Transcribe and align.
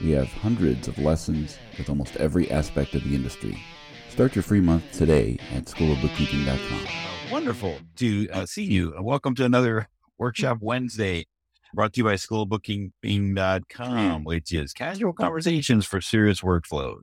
We 0.00 0.12
have 0.12 0.28
hundreds 0.28 0.88
of 0.88 0.98
lessons 0.98 1.58
with 1.76 1.88
almost 1.88 2.16
every 2.16 2.50
aspect 2.50 2.94
of 2.94 3.04
the 3.04 3.14
industry. 3.14 3.62
Start 4.08 4.34
your 4.34 4.42
free 4.42 4.60
month 4.60 4.90
today 4.92 5.38
at 5.54 5.66
schoolofbookkeeping.com. 5.66 6.86
Wonderful 7.30 7.76
to 7.96 8.28
uh, 8.30 8.46
see 8.46 8.64
you. 8.64 8.94
Welcome 9.00 9.34
to 9.36 9.44
another 9.44 9.88
Workshop 10.18 10.58
Wednesday 10.60 11.26
brought 11.74 11.92
to 11.94 12.00
you 12.00 12.04
by 12.04 12.14
schoolofbookkeeping.com, 12.14 14.24
which 14.24 14.52
is 14.52 14.72
casual 14.72 15.12
conversations 15.12 15.86
for 15.86 16.00
serious 16.00 16.40
workflow. 16.40 16.96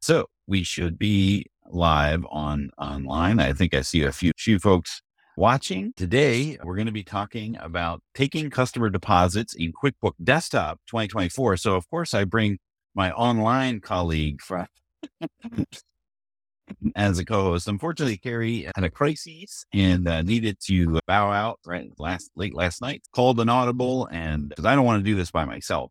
So 0.00 0.26
we 0.46 0.62
should 0.62 0.98
be 0.98 1.46
live 1.68 2.24
on 2.30 2.70
online. 2.78 3.38
I 3.38 3.52
think 3.52 3.74
I 3.74 3.82
see 3.82 4.02
a 4.02 4.12
few, 4.12 4.32
few 4.36 4.58
folks 4.58 5.02
watching. 5.36 5.92
Today, 5.96 6.58
we're 6.62 6.76
going 6.76 6.86
to 6.86 6.92
be 6.92 7.04
talking 7.04 7.56
about 7.60 8.02
taking 8.14 8.50
customer 8.50 8.90
deposits 8.90 9.54
in 9.54 9.72
QuickBook 9.72 10.12
Desktop 10.22 10.80
2024. 10.86 11.56
So, 11.56 11.74
of 11.74 11.88
course, 11.90 12.14
I 12.14 12.24
bring 12.24 12.58
my 12.94 13.12
online 13.12 13.80
colleague 13.80 14.40
from 14.42 14.66
as 16.96 17.18
a 17.18 17.24
co-host. 17.24 17.68
Unfortunately, 17.68 18.16
Carrie 18.16 18.68
had 18.74 18.84
a 18.84 18.90
crisis 18.90 19.64
and 19.72 20.08
uh, 20.08 20.22
needed 20.22 20.58
to 20.66 21.00
bow 21.06 21.30
out 21.30 21.58
right 21.66 21.90
last 21.98 22.30
late 22.36 22.54
last 22.54 22.80
night. 22.80 23.02
Called 23.14 23.40
an 23.40 23.48
audible, 23.48 24.08
and 24.10 24.48
because 24.48 24.64
I 24.64 24.74
don't 24.74 24.84
want 24.84 25.00
to 25.00 25.10
do 25.10 25.16
this 25.16 25.30
by 25.30 25.44
myself, 25.44 25.90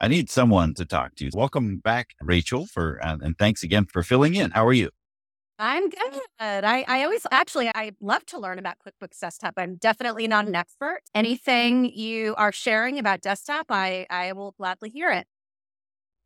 I 0.00 0.08
need 0.08 0.30
someone 0.30 0.74
to 0.74 0.84
talk 0.84 1.14
to. 1.16 1.30
Welcome 1.34 1.78
back, 1.78 2.08
Rachel, 2.20 2.66
for 2.66 3.00
uh, 3.02 3.16
and 3.22 3.38
thanks 3.38 3.62
again 3.62 3.86
for 3.86 4.02
filling 4.02 4.34
in. 4.34 4.50
How 4.50 4.66
are 4.66 4.72
you? 4.72 4.90
I'm 5.58 5.88
good. 5.88 6.20
I, 6.40 6.84
I 6.88 7.04
always 7.04 7.26
actually 7.30 7.70
I 7.74 7.92
love 8.00 8.26
to 8.26 8.38
learn 8.38 8.58
about 8.58 8.76
QuickBooks 8.84 9.20
Desktop. 9.20 9.54
I'm 9.56 9.76
definitely 9.76 10.26
not 10.26 10.48
an 10.48 10.54
expert. 10.56 11.00
Anything 11.14 11.86
you 11.94 12.34
are 12.36 12.50
sharing 12.50 12.98
about 12.98 13.20
desktop, 13.20 13.66
I 13.70 14.06
I 14.10 14.32
will 14.32 14.52
gladly 14.58 14.90
hear 14.90 15.10
it 15.10 15.26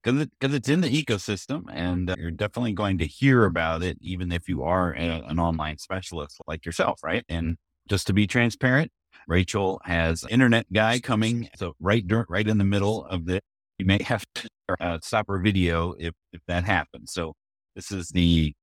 because 0.02 0.20
it, 0.20 0.30
cause 0.40 0.54
it's 0.54 0.68
in 0.68 0.80
the 0.80 0.88
ecosystem 0.88 1.64
and 1.72 2.10
uh, 2.10 2.14
you're 2.18 2.30
definitely 2.30 2.72
going 2.72 2.98
to 2.98 3.06
hear 3.06 3.44
about 3.44 3.82
it, 3.82 3.98
even 4.00 4.32
if 4.32 4.48
you 4.48 4.62
are 4.62 4.92
a, 4.94 5.22
an 5.26 5.38
online 5.38 5.78
specialist 5.78 6.38
like 6.46 6.64
yourself, 6.64 7.00
right? 7.02 7.24
And 7.28 7.56
just 7.88 8.06
to 8.06 8.12
be 8.12 8.26
transparent, 8.26 8.90
Rachel 9.26 9.80
has 9.84 10.24
internet 10.30 10.72
guy 10.72 11.00
coming. 11.00 11.48
So 11.56 11.74
right, 11.80 12.04
right 12.28 12.48
in 12.48 12.58
the 12.58 12.64
middle 12.64 13.04
of 13.06 13.26
the, 13.26 13.40
you 13.78 13.86
may 13.86 14.02
have 14.02 14.24
to 14.36 14.48
uh, 14.80 14.98
stop 15.02 15.26
her 15.28 15.38
video 15.38 15.94
if, 15.98 16.14
if 16.32 16.40
that 16.48 16.64
happens. 16.64 17.12
So 17.12 17.34
this 17.74 17.90
is 17.92 18.08
the 18.08 18.54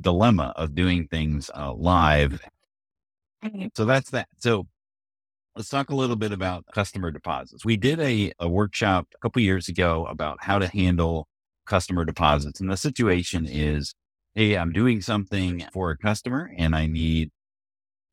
dilemma 0.00 0.52
of 0.56 0.74
doing 0.74 1.06
things 1.08 1.50
uh, 1.54 1.72
live. 1.72 2.40
So 3.76 3.84
that's 3.84 4.10
that. 4.10 4.28
So 4.38 4.66
Let's 5.56 5.68
talk 5.68 5.90
a 5.90 5.94
little 5.94 6.16
bit 6.16 6.32
about 6.32 6.64
customer 6.74 7.12
deposits. 7.12 7.64
We 7.64 7.76
did 7.76 8.00
a, 8.00 8.32
a 8.40 8.48
workshop 8.48 9.06
a 9.14 9.18
couple 9.18 9.40
years 9.40 9.68
ago 9.68 10.04
about 10.06 10.38
how 10.40 10.58
to 10.58 10.66
handle 10.66 11.28
customer 11.66 12.04
deposits. 12.04 12.60
And 12.60 12.68
the 12.68 12.76
situation 12.76 13.46
is, 13.46 13.94
hey, 14.34 14.56
I'm 14.56 14.72
doing 14.72 15.00
something 15.00 15.64
for 15.72 15.90
a 15.90 15.96
customer 15.96 16.52
and 16.58 16.74
I 16.74 16.86
need 16.86 17.30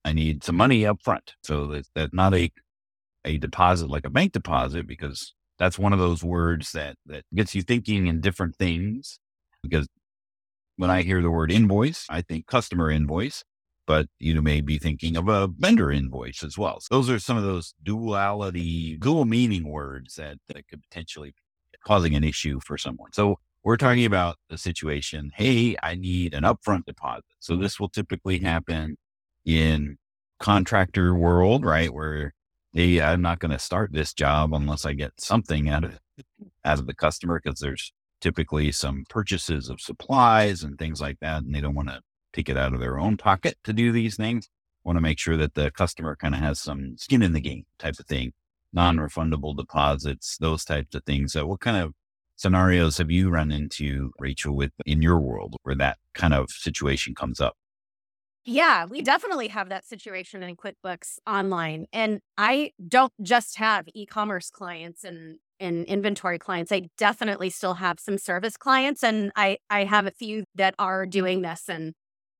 I 0.06 0.14
need 0.14 0.44
some 0.44 0.56
money 0.58 0.86
up 0.86 1.02
front. 1.04 1.34
So 1.44 1.68
that, 1.68 1.88
that 1.96 2.14
not 2.14 2.34
a 2.36 2.52
a 3.26 3.38
deposit 3.38 3.90
like 3.90 4.06
a 4.06 4.10
bank 4.12 4.34
deposit, 4.34 4.88
because 4.88 5.34
that's 5.60 5.80
one 5.80 5.94
of 5.94 6.00
those 6.00 6.24
words 6.24 6.72
that 6.74 6.98
that 7.08 7.24
gets 7.36 7.56
you 7.56 7.64
thinking 7.64 8.08
in 8.08 8.22
different 8.22 8.56
things. 8.58 9.20
Because 9.64 9.88
when 10.82 10.90
I 10.90 11.04
hear 11.04 11.22
the 11.22 11.32
word 11.32 11.52
invoice, 11.52 12.06
I 12.10 12.22
think 12.22 12.48
customer 12.48 12.92
invoice 12.92 13.44
but 13.92 14.08
you 14.20 14.42
may 14.42 14.62
be 14.62 14.78
thinking 14.78 15.18
of 15.18 15.28
a 15.28 15.50
vendor 15.58 15.92
invoice 15.92 16.44
as 16.44 16.58
well. 16.58 16.80
So 16.80 16.96
those 16.96 17.10
are 17.10 17.20
some 17.20 17.36
of 17.36 17.44
those 17.44 17.74
duality, 17.84 18.98
dual 18.98 19.26
meaning 19.26 19.68
words 19.68 20.16
that, 20.16 20.38
that 20.48 20.68
could 20.70 20.82
potentially 20.84 21.30
be 21.74 21.78
causing 21.86 22.16
an 22.16 22.24
issue 22.24 22.60
for 22.66 22.78
someone. 22.78 23.12
So 23.12 23.40
we're 23.66 23.76
talking 23.76 24.06
about 24.06 24.38
the 24.50 24.58
situation. 24.58 25.32
Hey, 25.36 25.76
I 25.84 25.96
need 25.96 26.34
an 26.34 26.44
upfront 26.44 26.86
deposit. 26.86 27.26
So 27.40 27.58
this 27.58 27.82
will 27.82 27.90
typically 27.90 28.40
happen 28.40 28.98
in 29.46 29.98
contractor 30.40 31.14
world, 31.14 31.66
right? 31.66 31.94
Where 31.94 32.34
hey, 32.74 33.02
I'm 33.02 33.22
not 33.22 33.40
going 33.40 33.52
to 33.52 33.60
start 33.60 33.92
this 33.92 34.14
job 34.14 34.54
unless 34.54 34.86
I 34.86 34.94
get 34.94 35.20
something 35.20 35.68
out 35.68 35.84
of 35.84 36.00
out 36.64 36.80
of 36.80 36.88
the 36.88 36.94
customer 36.94 37.42
because 37.44 37.60
there's 37.60 37.92
typically 38.22 38.72
some 38.72 39.04
purchases 39.10 39.70
of 39.70 39.82
supplies 39.82 40.64
and 40.64 40.78
things 40.78 41.02
like 41.02 41.20
that, 41.20 41.44
and 41.44 41.54
they 41.54 41.62
don't 41.62 41.76
want 41.76 41.90
to 41.90 42.02
take 42.34 42.48
it 42.48 42.58
out 42.58 42.74
of 42.74 42.80
their 42.80 42.98
own 42.98 43.18
pocket 43.18 43.58
to 43.66 43.74
do 43.74 43.92
these 43.92 44.16
things. 44.16 44.48
Want 44.84 44.98
to 44.98 45.02
make 45.02 45.20
sure 45.20 45.38
that 45.38 45.54
the 45.54 45.70
customer 45.72 46.16
kind 46.16 46.34
of 46.34 46.40
has 46.40 46.60
some 46.60 46.96
skin 46.98 47.22
in 47.22 47.34
the 47.34 47.42
game 47.42 47.66
type 47.78 48.00
of 48.00 48.08
thing, 48.08 48.34
non-refundable 48.74 49.56
deposits, 49.56 50.38
those 50.38 50.64
types 50.64 50.96
of 50.96 51.04
things. 51.04 51.34
So 51.34 51.46
what 51.46 51.60
kind 51.60 51.78
of 51.78 51.94
scenarios 52.36 52.98
have 52.98 53.12
you 53.12 53.30
run 53.30 53.52
into, 53.52 54.12
Rachel, 54.18 54.56
with 54.56 54.72
in 54.86 55.02
your 55.02 55.20
world 55.20 55.58
where 55.64 55.76
that 55.76 55.98
kind 56.16 56.34
of 56.34 56.50
situation 56.50 57.14
comes 57.14 57.40
up? 57.40 57.56
Yeah, 58.44 58.86
we 58.86 59.04
definitely 59.04 59.50
have 59.50 59.70
that 59.70 59.86
situation 59.86 60.42
in 60.42 60.56
QuickBooks 60.56 61.20
Online. 61.28 61.86
And 61.94 62.22
I 62.40 62.72
don't 62.88 63.14
just 63.22 63.58
have 63.58 63.86
e 63.94 64.08
commerce 64.08 64.50
clients 64.50 65.04
and, 65.04 65.38
and 65.62 65.86
inventory 65.86 66.40
clients. 66.40 66.72
I 66.72 66.90
definitely 66.98 67.50
still 67.50 67.76
have 67.76 68.00
some 68.00 68.18
service 68.18 68.58
clients. 68.58 69.04
And 69.04 69.32
I, 69.36 69.58
I 69.70 69.86
have 69.86 70.08
a 70.08 70.12
few 70.12 70.44
that 70.56 70.76
are 70.80 71.06
doing 71.06 71.44
this. 71.44 71.70
And 71.70 71.94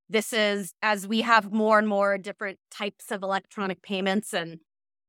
this 0.08 0.32
is 0.32 0.74
as 0.82 1.06
we 1.06 1.22
have 1.22 1.52
more 1.52 1.78
and 1.78 1.88
more 1.88 2.18
different 2.18 2.58
types 2.70 3.10
of 3.10 3.22
electronic 3.22 3.80
payments 3.82 4.34
and 4.34 4.58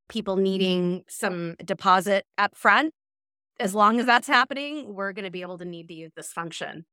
people 0.08 0.36
needing 0.36 1.02
some 1.08 1.56
deposit 1.64 2.24
up 2.38 2.56
front. 2.56 2.94
As 3.60 3.74
long 3.74 4.00
as 4.00 4.06
that's 4.06 4.26
happening, 4.26 4.94
we're 4.94 5.12
going 5.12 5.24
to 5.24 5.30
be 5.30 5.42
able 5.42 5.58
to 5.58 5.64
need 5.64 5.88
to 5.88 5.94
use 5.94 6.12
this 6.16 6.32
function. 6.32 6.86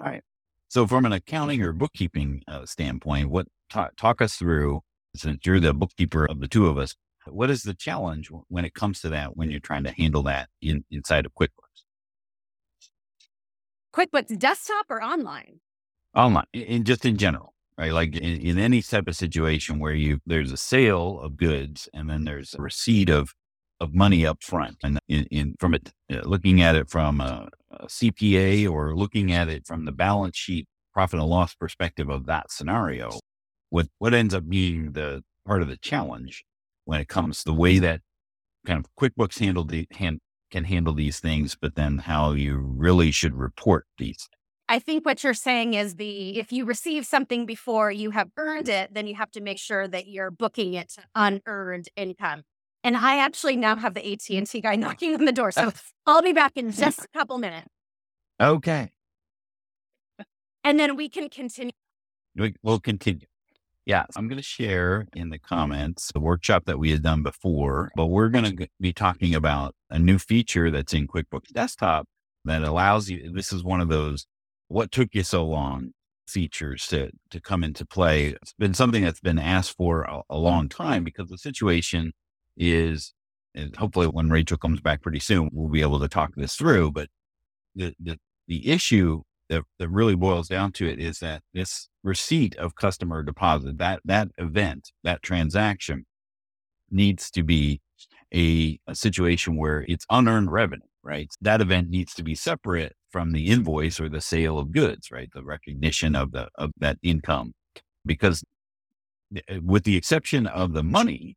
All 0.00 0.10
right. 0.10 0.22
So, 0.68 0.86
from 0.86 1.06
an 1.06 1.12
accounting 1.12 1.62
or 1.62 1.72
bookkeeping 1.72 2.42
uh, 2.48 2.66
standpoint, 2.66 3.30
what 3.30 3.46
talk 3.70 4.20
us 4.20 4.34
through? 4.34 4.80
Since 5.14 5.46
you're 5.46 5.60
the 5.60 5.72
bookkeeper 5.72 6.26
of 6.26 6.40
the 6.40 6.48
two 6.48 6.66
of 6.66 6.76
us, 6.76 6.94
what 7.28 7.50
is 7.50 7.62
the 7.62 7.74
challenge 7.74 8.30
when 8.48 8.64
it 8.64 8.74
comes 8.74 9.00
to 9.00 9.08
that? 9.10 9.36
When 9.36 9.50
you're 9.50 9.60
trying 9.60 9.84
to 9.84 9.92
handle 9.92 10.22
that 10.24 10.48
in, 10.60 10.84
inside 10.90 11.26
of 11.26 11.32
QuickBooks? 11.34 11.84
QuickBooks 13.94 14.38
desktop 14.38 14.86
or 14.90 15.02
online? 15.02 15.60
online 16.16 16.46
in 16.54 16.82
just 16.84 17.04
in 17.04 17.16
general 17.16 17.52
right 17.78 17.92
like 17.92 18.16
in, 18.16 18.40
in, 18.40 18.58
any 18.58 18.80
type 18.80 19.06
of 19.06 19.14
situation 19.14 19.78
where 19.78 19.92
you 19.92 20.18
there's 20.26 20.50
a 20.50 20.56
sale 20.56 21.20
of 21.20 21.36
goods 21.36 21.88
and 21.92 22.08
then 22.08 22.24
there's 22.24 22.54
a 22.54 22.62
receipt 22.62 23.10
of 23.10 23.34
of 23.78 23.94
money 23.94 24.24
up 24.24 24.42
front 24.42 24.76
and 24.82 24.98
in, 25.08 25.24
in 25.24 25.54
from 25.60 25.74
it 25.74 25.92
uh, 26.10 26.20
looking 26.24 26.62
at 26.62 26.74
it 26.74 26.88
from 26.88 27.20
a, 27.20 27.48
a, 27.70 27.86
cpa 27.86 28.68
or 28.68 28.96
looking 28.96 29.30
at 29.30 29.48
it 29.48 29.66
from 29.66 29.84
the 29.84 29.92
balance 29.92 30.36
sheet 30.36 30.66
profit 30.94 31.20
and 31.20 31.28
loss 31.28 31.54
perspective 31.54 32.08
of 32.08 32.24
that 32.24 32.50
scenario 32.50 33.10
what 33.68 33.86
what 33.98 34.14
ends 34.14 34.32
up 34.32 34.48
being 34.48 34.92
the 34.92 35.22
part 35.44 35.60
of 35.60 35.68
the 35.68 35.76
challenge 35.76 36.44
when 36.86 37.00
it 37.00 37.08
comes 37.08 37.38
to 37.38 37.44
the 37.44 37.54
way 37.54 37.78
that 37.78 38.00
kind 38.64 38.78
of 38.78 38.86
quickbooks 38.98 39.38
handle 39.38 39.64
the 39.64 39.86
hand, 39.92 40.20
can 40.50 40.64
handle 40.64 40.94
these 40.94 41.20
things 41.20 41.56
but 41.60 41.74
then 41.74 41.98
how 41.98 42.32
you 42.32 42.56
really 42.56 43.10
should 43.10 43.34
report 43.34 43.84
these 43.98 44.28
I 44.68 44.78
think 44.78 45.06
what 45.06 45.22
you're 45.22 45.34
saying 45.34 45.74
is 45.74 45.94
the 45.94 46.38
if 46.38 46.52
you 46.52 46.64
receive 46.64 47.06
something 47.06 47.46
before 47.46 47.90
you 47.90 48.10
have 48.10 48.30
earned 48.36 48.68
it, 48.68 48.92
then 48.92 49.06
you 49.06 49.14
have 49.14 49.30
to 49.32 49.40
make 49.40 49.58
sure 49.58 49.86
that 49.86 50.08
you're 50.08 50.30
booking 50.30 50.74
it 50.74 50.88
to 50.90 51.02
unearned 51.14 51.88
income. 51.94 52.42
And 52.82 52.96
I 52.96 53.18
actually 53.18 53.56
now 53.56 53.76
have 53.76 53.94
the 53.94 54.12
AT&T 54.12 54.60
guy 54.60 54.76
knocking 54.76 55.14
on 55.14 55.24
the 55.24 55.32
door. 55.32 55.52
So 55.52 55.72
I'll 56.06 56.22
be 56.22 56.32
back 56.32 56.52
in 56.56 56.72
just 56.72 57.04
a 57.04 57.08
couple 57.08 57.38
minutes. 57.38 57.68
Okay. 58.40 58.90
And 60.64 60.80
then 60.80 60.96
we 60.96 61.08
can 61.08 61.28
continue. 61.28 61.72
We'll 62.62 62.80
continue. 62.80 63.26
Yeah, 63.86 64.04
I'm 64.16 64.26
going 64.26 64.38
to 64.38 64.42
share 64.42 65.06
in 65.14 65.30
the 65.30 65.38
comments 65.38 66.10
the 66.12 66.18
workshop 66.18 66.64
that 66.66 66.78
we 66.78 66.90
had 66.90 67.04
done 67.04 67.22
before, 67.22 67.92
but 67.94 68.06
we're 68.06 68.28
going 68.28 68.56
to 68.56 68.68
be 68.80 68.92
talking 68.92 69.32
about 69.34 69.76
a 69.90 69.98
new 69.98 70.18
feature 70.18 70.72
that's 70.72 70.92
in 70.92 71.06
QuickBooks 71.06 71.52
Desktop 71.52 72.06
that 72.44 72.62
allows 72.62 73.08
you. 73.08 73.30
This 73.32 73.52
is 73.52 73.62
one 73.62 73.80
of 73.80 73.88
those 73.88 74.26
what 74.68 74.90
took 74.90 75.10
you 75.12 75.22
so 75.22 75.46
long 75.46 75.92
features 76.26 76.88
to 76.88 77.10
to 77.30 77.40
come 77.40 77.62
into 77.62 77.86
play 77.86 78.30
it's 78.42 78.52
been 78.54 78.74
something 78.74 79.04
that's 79.04 79.20
been 79.20 79.38
asked 79.38 79.76
for 79.76 80.02
a, 80.02 80.22
a 80.28 80.36
long 80.36 80.68
time 80.68 81.04
because 81.04 81.28
the 81.28 81.38
situation 81.38 82.12
is 82.56 83.14
hopefully 83.78 84.08
when 84.08 84.28
rachel 84.28 84.56
comes 84.56 84.80
back 84.80 85.00
pretty 85.02 85.20
soon 85.20 85.48
we'll 85.52 85.68
be 85.68 85.82
able 85.82 86.00
to 86.00 86.08
talk 86.08 86.32
this 86.34 86.56
through 86.56 86.90
but 86.90 87.08
the, 87.76 87.94
the 88.00 88.18
the 88.48 88.68
issue 88.68 89.22
that, 89.48 89.62
that 89.78 89.88
really 89.88 90.16
boils 90.16 90.48
down 90.48 90.72
to 90.72 90.88
it 90.88 90.98
is 90.98 91.18
that 91.20 91.42
this 91.54 91.88
receipt 92.02 92.56
of 92.56 92.74
customer 92.74 93.22
deposit, 93.22 93.78
that, 93.78 94.00
that 94.04 94.28
event, 94.38 94.92
that 95.04 95.22
transaction 95.22 96.04
needs 96.90 97.30
to 97.30 97.42
be 97.42 97.80
a, 98.34 98.78
a 98.86 98.94
situation 98.94 99.56
where 99.56 99.84
it's 99.88 100.06
unearned 100.10 100.52
revenue, 100.52 100.82
right? 101.02 101.32
That 101.40 101.60
event 101.60 101.90
needs 101.90 102.14
to 102.14 102.22
be 102.22 102.34
separate 102.34 102.94
from 103.10 103.32
the 103.32 103.46
invoice 103.46 104.00
or 104.00 104.08
the 104.08 104.20
sale 104.20 104.58
of 104.58 104.72
goods, 104.72 105.10
right? 105.10 105.28
The 105.32 105.44
recognition 105.44 106.14
of 106.14 106.32
the, 106.32 106.48
of 106.56 106.70
that 106.78 106.98
income, 107.02 107.52
because 108.04 108.44
eh, 109.34 109.58
with 109.62 109.84
the 109.84 109.96
exception 109.96 110.46
of 110.46 110.72
the 110.72 110.82
money, 110.82 111.36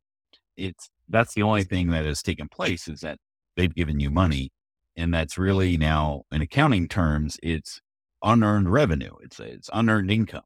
it's, 0.56 0.90
that's 1.08 1.34
the 1.34 1.42
only 1.42 1.64
thing 1.64 1.90
that 1.90 2.04
has 2.04 2.22
taken 2.22 2.48
place 2.48 2.88
is 2.88 3.00
that 3.00 3.18
they've 3.56 3.74
given 3.74 4.00
you 4.00 4.10
money. 4.10 4.50
And 4.96 5.14
that's 5.14 5.38
really 5.38 5.76
now 5.76 6.22
in 6.30 6.42
accounting 6.42 6.88
terms, 6.88 7.38
it's 7.42 7.80
unearned 8.22 8.70
revenue. 8.72 9.14
It's 9.22 9.40
it's 9.40 9.70
unearned 9.72 10.10
income. 10.10 10.42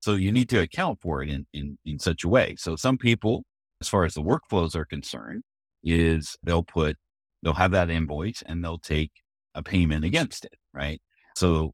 So 0.00 0.14
you 0.14 0.30
need 0.32 0.48
to 0.50 0.60
account 0.60 1.00
for 1.00 1.22
it 1.22 1.28
in, 1.28 1.46
in, 1.52 1.78
in 1.84 1.98
such 1.98 2.24
a 2.24 2.28
way. 2.28 2.54
So 2.56 2.76
some 2.76 2.98
people, 2.98 3.44
as 3.80 3.88
far 3.88 4.04
as 4.04 4.14
the 4.14 4.22
workflows 4.22 4.74
are 4.76 4.84
concerned, 4.84 5.42
is 5.82 6.36
they'll 6.42 6.62
put, 6.62 6.96
they'll 7.42 7.54
have 7.54 7.72
that 7.72 7.90
invoice 7.90 8.42
and 8.46 8.62
they'll 8.62 8.78
take 8.78 9.10
a 9.54 9.62
payment 9.62 10.04
against 10.04 10.44
it. 10.44 10.54
Right. 10.72 11.00
So 11.36 11.72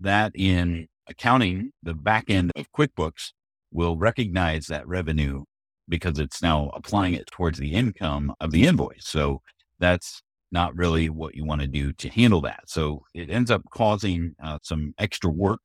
that 0.00 0.32
in 0.34 0.86
accounting, 1.08 1.72
the 1.82 1.94
back 1.94 2.26
end 2.28 2.52
of 2.56 2.70
QuickBooks 2.72 3.32
will 3.72 3.96
recognize 3.96 4.66
that 4.66 4.86
revenue 4.86 5.44
because 5.88 6.18
it's 6.18 6.42
now 6.42 6.70
applying 6.74 7.14
it 7.14 7.26
towards 7.26 7.58
the 7.58 7.72
income 7.72 8.32
of 8.40 8.50
the 8.50 8.66
invoice. 8.66 9.06
So 9.06 9.40
that's 9.78 10.22
not 10.52 10.76
really 10.76 11.08
what 11.08 11.34
you 11.34 11.44
want 11.44 11.60
to 11.60 11.66
do 11.66 11.92
to 11.92 12.08
handle 12.08 12.40
that. 12.42 12.64
So 12.66 13.04
it 13.14 13.30
ends 13.30 13.50
up 13.50 13.62
causing 13.70 14.34
uh, 14.42 14.58
some 14.62 14.94
extra 14.98 15.30
work 15.30 15.60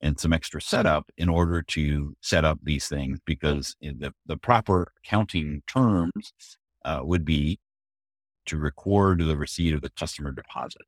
and 0.00 0.18
some 0.18 0.32
extra 0.32 0.60
setup 0.60 1.10
in 1.16 1.28
order 1.28 1.62
to 1.62 2.16
set 2.20 2.44
up 2.44 2.58
these 2.62 2.88
things 2.88 3.20
because 3.24 3.76
the, 3.80 4.12
the 4.26 4.36
proper 4.36 4.92
accounting 5.04 5.62
terms 5.66 6.32
uh, 6.84 7.00
would 7.02 7.24
be 7.24 7.60
to 8.46 8.56
record 8.56 9.20
the 9.20 9.36
receipt 9.36 9.74
of 9.74 9.82
the 9.82 9.90
customer 9.90 10.32
deposit. 10.32 10.82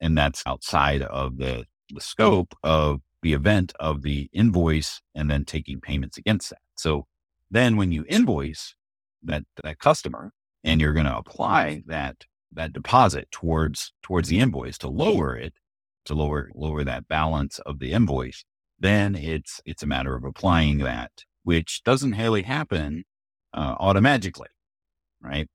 And 0.00 0.16
that's 0.16 0.42
outside 0.46 1.02
of 1.02 1.38
the, 1.38 1.64
the 1.90 2.00
scope 2.00 2.54
of 2.62 3.00
the 3.22 3.32
event 3.32 3.72
of 3.80 4.02
the 4.02 4.28
invoice 4.32 5.00
and 5.14 5.30
then 5.30 5.44
taking 5.44 5.80
payments 5.80 6.18
against 6.18 6.50
that. 6.50 6.60
So 6.76 7.06
then 7.50 7.76
when 7.76 7.92
you 7.92 8.04
invoice 8.08 8.74
that, 9.24 9.44
that 9.62 9.78
customer 9.78 10.32
and 10.64 10.80
you're 10.80 10.92
going 10.92 11.06
to 11.06 11.16
apply 11.16 11.82
that 11.86 12.24
that 12.54 12.72
deposit 12.72 13.30
towards 13.30 13.92
towards 14.02 14.28
the 14.28 14.38
invoice 14.40 14.78
to 14.78 14.88
lower 14.88 15.36
it 15.36 15.54
to 16.04 16.14
lower 16.14 16.50
lower 16.54 16.84
that 16.84 17.08
balance 17.08 17.58
of 17.60 17.78
the 17.78 17.92
invoice 17.92 18.44
then 18.78 19.14
it's 19.14 19.60
it's 19.64 19.82
a 19.82 19.86
matter 19.86 20.14
of 20.14 20.24
applying 20.24 20.78
that 20.78 21.10
which 21.44 21.82
doesn't 21.84 22.12
really 22.12 22.42
happen 22.42 23.04
uh, 23.54 23.74
automatically 23.78 24.48
right? 25.22 25.48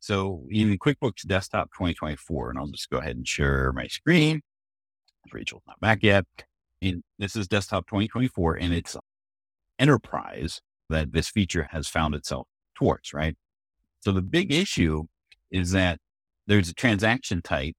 So 0.00 0.44
in 0.50 0.76
quickbooks 0.78 1.26
desktop 1.26 1.70
2024 1.72 2.50
and 2.50 2.58
i'll 2.58 2.66
just 2.66 2.90
go 2.90 2.98
ahead 2.98 3.16
and 3.16 3.26
share 3.26 3.72
my 3.72 3.86
screen 3.86 4.42
rachel's 5.32 5.62
not 5.66 5.80
back 5.80 6.02
yet 6.02 6.26
and 6.82 7.02
this 7.18 7.36
is 7.36 7.48
desktop 7.48 7.86
2024 7.86 8.56
and 8.56 8.74
it's 8.74 8.96
enterprise 9.78 10.60
that 10.90 11.12
this 11.12 11.28
feature 11.28 11.68
has 11.70 11.88
found 11.88 12.14
itself 12.14 12.46
towards 12.74 13.12
right? 13.12 13.36
So 14.00 14.12
the 14.12 14.22
big 14.22 14.52
issue 14.52 15.04
is 15.50 15.70
that 15.72 15.98
there's 16.46 16.68
a 16.68 16.74
transaction 16.74 17.42
type 17.42 17.74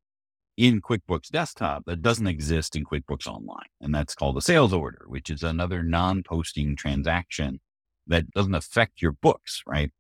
in 0.58 0.82
QuickBooks 0.82 1.30
Desktop 1.30 1.84
that 1.86 2.02
doesn't 2.02 2.28
exist 2.28 2.76
in 2.76 2.86
QuickBooks 2.86 3.28
Online. 3.28 3.68
And 3.82 3.94
that's 3.94 4.16
called 4.16 4.38
a 4.38 4.42
sales 4.42 4.74
order, 4.74 5.06
which 5.08 5.30
is 5.30 5.44
another 5.44 5.84
non 5.84 6.24
posting 6.24 6.76
transaction 6.76 7.60
that 8.08 8.30
doesn't 8.32 8.56
affect 8.56 9.02
your 9.02 9.12
books, 9.12 9.62
right? 9.66 9.92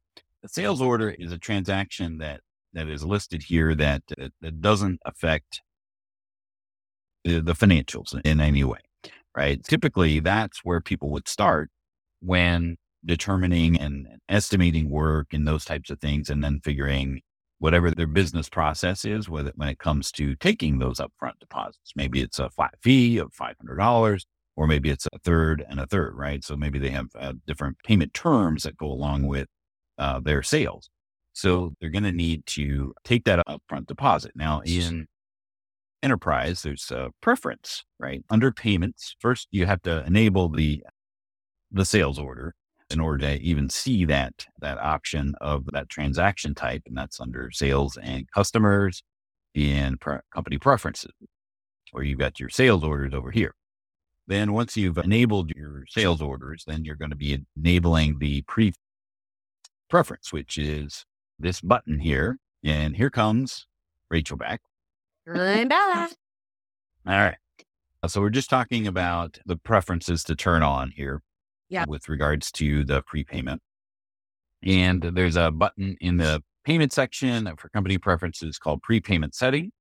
The 0.42 0.50
sales 0.50 0.82
order 0.82 1.10
is 1.10 1.32
a 1.32 1.40
transaction 1.40 2.20
that, 2.20 2.42
that 2.74 2.88
is 2.88 3.04
listed 3.04 3.44
here 3.44 3.76
that, 3.76 4.04
that, 4.18 4.32
that 4.42 4.62
doesn't 4.62 5.02
affect 5.06 5.62
the, 7.24 7.40
the 7.42 7.54
financials 7.54 8.20
in 8.24 8.40
any 8.40 8.64
way, 8.64 8.80
right? 9.36 9.64
Typically, 9.64 10.20
that's 10.20 10.60
where 10.64 10.82
people 10.82 11.10
would 11.10 11.28
start 11.28 11.70
when 12.22 12.78
determining 13.04 13.78
and 13.78 14.08
estimating 14.30 14.90
work 14.90 15.28
and 15.34 15.48
those 15.48 15.66
types 15.66 15.90
of 15.90 16.00
things, 16.00 16.30
and 16.30 16.44
then 16.44 16.60
figuring 16.64 17.22
whatever 17.66 17.90
their 17.90 18.06
business 18.06 18.48
process 18.48 19.06
is 19.06 19.28
with 19.28 19.48
it 19.48 19.58
when 19.58 19.68
it 19.68 19.80
comes 19.80 20.12
to 20.12 20.36
taking 20.36 20.78
those 20.78 21.00
upfront 21.00 21.40
deposits. 21.40 21.94
Maybe 21.96 22.22
it's 22.22 22.38
a 22.38 22.52
flat 22.52 22.76
fee 22.84 23.18
of 23.18 23.34
$500 23.34 24.22
or 24.56 24.68
maybe 24.68 24.92
it's 24.92 25.08
a 25.12 25.18
third 25.18 25.66
and 25.68 25.80
a 25.80 25.88
third, 25.88 26.14
right? 26.14 26.44
So 26.44 26.56
maybe 26.56 26.78
they 26.78 26.92
have 26.92 27.08
uh, 27.20 27.34
different 27.48 27.78
payment 27.84 28.14
terms 28.14 28.62
that 28.64 28.78
go 28.78 28.86
along 28.86 29.26
with 29.26 29.48
uh, 29.98 30.20
their 30.20 30.44
sales. 30.44 30.92
So 31.34 31.74
they're 31.82 31.90
going 31.90 32.04
to 32.04 32.12
need 32.12 32.46
to 32.50 32.94
take 33.04 33.24
that 33.24 33.44
upfront 33.48 33.88
deposit. 33.88 34.34
Now 34.36 34.62
in 34.64 35.08
enterprise, 36.04 36.62
there's 36.62 36.92
a 36.92 37.10
preference, 37.20 37.84
right? 38.00 38.24
Under 38.30 38.52
payments, 38.52 39.16
first 39.20 39.48
you 39.50 39.66
have 39.66 39.82
to 39.82 40.06
enable 40.06 40.50
the 40.50 40.84
the 41.72 41.84
sales 41.84 42.20
order 42.20 42.54
in 42.90 43.00
order 43.00 43.18
to 43.20 43.42
even 43.42 43.70
see 43.70 44.06
that 44.06 44.46
that 44.60 44.78
option 44.78 45.34
of 45.42 45.66
that 45.72 45.90
transaction 45.90 46.54
type, 46.54 46.84
and 46.86 46.98
that's 46.98 47.20
under 47.20 47.50
sales 47.52 47.98
and 48.02 48.30
customers 48.32 49.04
in 49.54 49.98
pre- 49.98 50.20
company 50.34 50.58
preferences, 50.58 51.12
where 51.92 52.04
you've 52.04 52.20
got 52.20 52.40
your 52.40 52.50
sales 52.50 52.84
orders 52.84 53.14
over 53.14 53.32
here. 53.32 53.54
Then 54.28 54.54
once 54.54 54.76
you've 54.76 54.98
enabled 54.98 55.52
your 55.56 55.86
sales 55.88 56.22
orders, 56.22 56.64
then 56.66 56.84
you're 56.84 56.96
going 56.96 57.12
to 57.12 57.16
be 57.16 57.44
enabling 57.56 58.20
the 58.20 58.42
pre 58.44 58.74
preference, 59.90 60.34
which 60.34 60.58
is 60.58 61.06
this 61.40 61.62
button 61.62 62.00
here. 62.00 62.38
And 62.64 62.96
here 62.96 63.10
comes 63.12 63.68
Rachel 64.10 64.38
back. 64.38 64.62
I'm 65.28 65.68
back. 65.68 66.12
All 67.08 67.14
right. 67.14 67.38
Uh, 68.02 68.08
so 68.08 68.22
we're 68.22 68.30
just 68.30 68.50
talking 68.50 68.88
about 68.88 69.40
the 69.46 69.58
preferences 69.58 70.24
to 70.24 70.36
turn 70.36 70.64
on 70.64 70.92
here 70.92 71.22
yeah. 71.70 71.86
with 71.88 72.10
regards 72.10 72.52
to 72.54 72.84
the 72.84 73.02
prepayment. 73.04 73.62
And 74.64 75.02
there's 75.02 75.36
a 75.36 75.52
button 75.52 75.96
in 76.02 76.18
the 76.18 76.42
payment 76.64 76.92
section 76.92 77.50
for 77.58 77.70
company 77.70 77.98
preferences 77.98 78.58
called 78.58 78.82
prepayment 78.82 79.36
setting. 79.36 79.72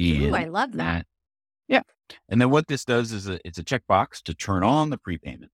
Ooh, 0.00 0.34
I 0.34 0.44
love 0.44 0.72
that. 0.72 0.76
that. 0.78 1.06
Yeah. 1.68 1.82
And 2.28 2.40
then 2.40 2.50
what 2.50 2.68
this 2.68 2.84
does 2.84 3.12
is 3.12 3.28
a, 3.28 3.38
it's 3.46 3.58
a 3.58 3.64
checkbox 3.64 4.22
to 4.24 4.34
turn 4.34 4.62
on 4.62 4.90
the 4.90 4.98
prepayment. 4.98 5.50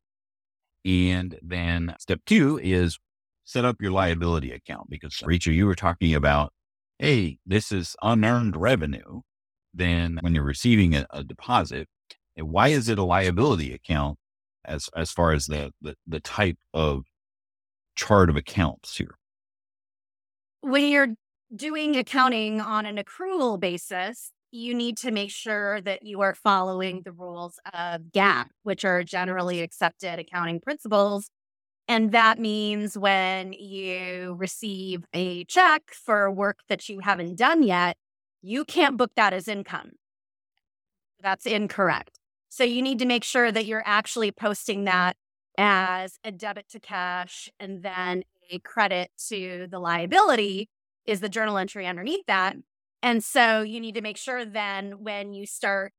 And 0.85 1.39
then 1.43 1.95
step 1.99 2.21
two 2.27 2.59
is 2.63 2.99
set 3.45 3.65
up 3.65 3.77
your 3.81 3.93
liability 3.93 4.53
account 4.53 4.89
because 4.89 5.23
Rachel, 5.25 5.53
you 5.53 5.67
were 5.67 5.75
talking 5.75 6.15
about, 6.15 6.53
hey, 6.99 7.39
this 7.47 7.71
is 7.71 7.97
unearned 8.03 8.57
revenue. 8.57 9.21
Then 9.75 10.19
when 10.23 10.35
you're 10.35 10.45
receiving 10.45 10.95
a, 10.95 11.07
a 11.11 11.23
deposit, 11.23 11.89
eh, 12.37 12.43
why 12.43 12.69
is 12.69 12.89
it 12.89 12.99
a 12.99 13.05
liability 13.05 13.73
account 13.75 14.19
as 14.65 14.89
as 14.97 15.11
far 15.11 15.33
as 15.33 15.47
the, 15.47 15.73
the, 15.81 15.97
the 16.07 16.21
type 16.21 16.59
of 16.73 17.05
chart 17.97 18.31
of 18.31 18.37
accounts 18.37 18.97
here? 18.97 19.17
When 20.61 20.87
you're 20.87 21.15
doing 21.55 21.97
accounting 21.97 22.61
on 22.61 22.87
an 22.87 22.97
accrual 22.97 23.59
basis, 23.59 24.33
you 24.53 24.75
need 24.75 24.97
to 24.99 25.11
make 25.11 25.31
sure 25.31 25.81
that 25.81 26.05
you 26.05 26.21
are 26.21 26.35
following 26.35 27.03
the 27.05 27.13
rules 27.13 27.59
of 27.73 28.03
GAAP, 28.13 28.47
which 28.63 28.85
are 28.85 29.03
generally 29.03 29.61
accepted 29.61 30.19
accounting 30.19 30.61
principles. 30.61 31.31
And 31.89 32.13
that 32.13 32.39
means 32.39 32.97
when 32.97 33.53
you 33.53 34.37
receive 34.39 35.05
a 35.13 35.45
check 35.45 35.83
for 35.93 36.31
work 36.31 36.59
that 36.69 36.89
you 36.89 37.01
haven't 37.01 37.37
done 37.37 37.63
yet, 37.63 37.97
you 38.43 38.65
can't 38.65 38.97
book 38.97 39.11
that 39.17 39.33
as 39.33 39.49
income. 39.49 39.91
That's 41.21 41.47
incorrect. 41.47 42.20
So 42.51 42.65
you 42.65 42.83
need 42.83 42.99
to 42.99 43.07
make 43.07 43.25
sure 43.25 43.51
that 43.51 43.65
you're 43.65 43.83
actually 43.87 44.33
posting 44.33 44.85
that 44.85 45.17
as 45.57 46.19
a 46.25 46.33
debit 46.33 46.69
to 46.71 46.81
cash 46.81 47.49
and 47.61 47.83
then 47.83 48.25
a 48.51 48.59
credit 48.59 49.11
to 49.29 49.69
the 49.71 49.79
liability 49.79 50.69
is 51.07 51.21
the 51.21 51.29
journal 51.29 51.57
entry 51.57 51.87
underneath 51.87 52.27
that. 52.27 52.57
And 53.03 53.25
so 53.25 53.63
you 53.63 53.81
need 53.81 53.95
to 53.95 54.03
make 54.03 54.17
sure 54.17 54.45
then 54.45 55.03
when 55.03 55.33
you 55.33 55.47
start 55.47 55.93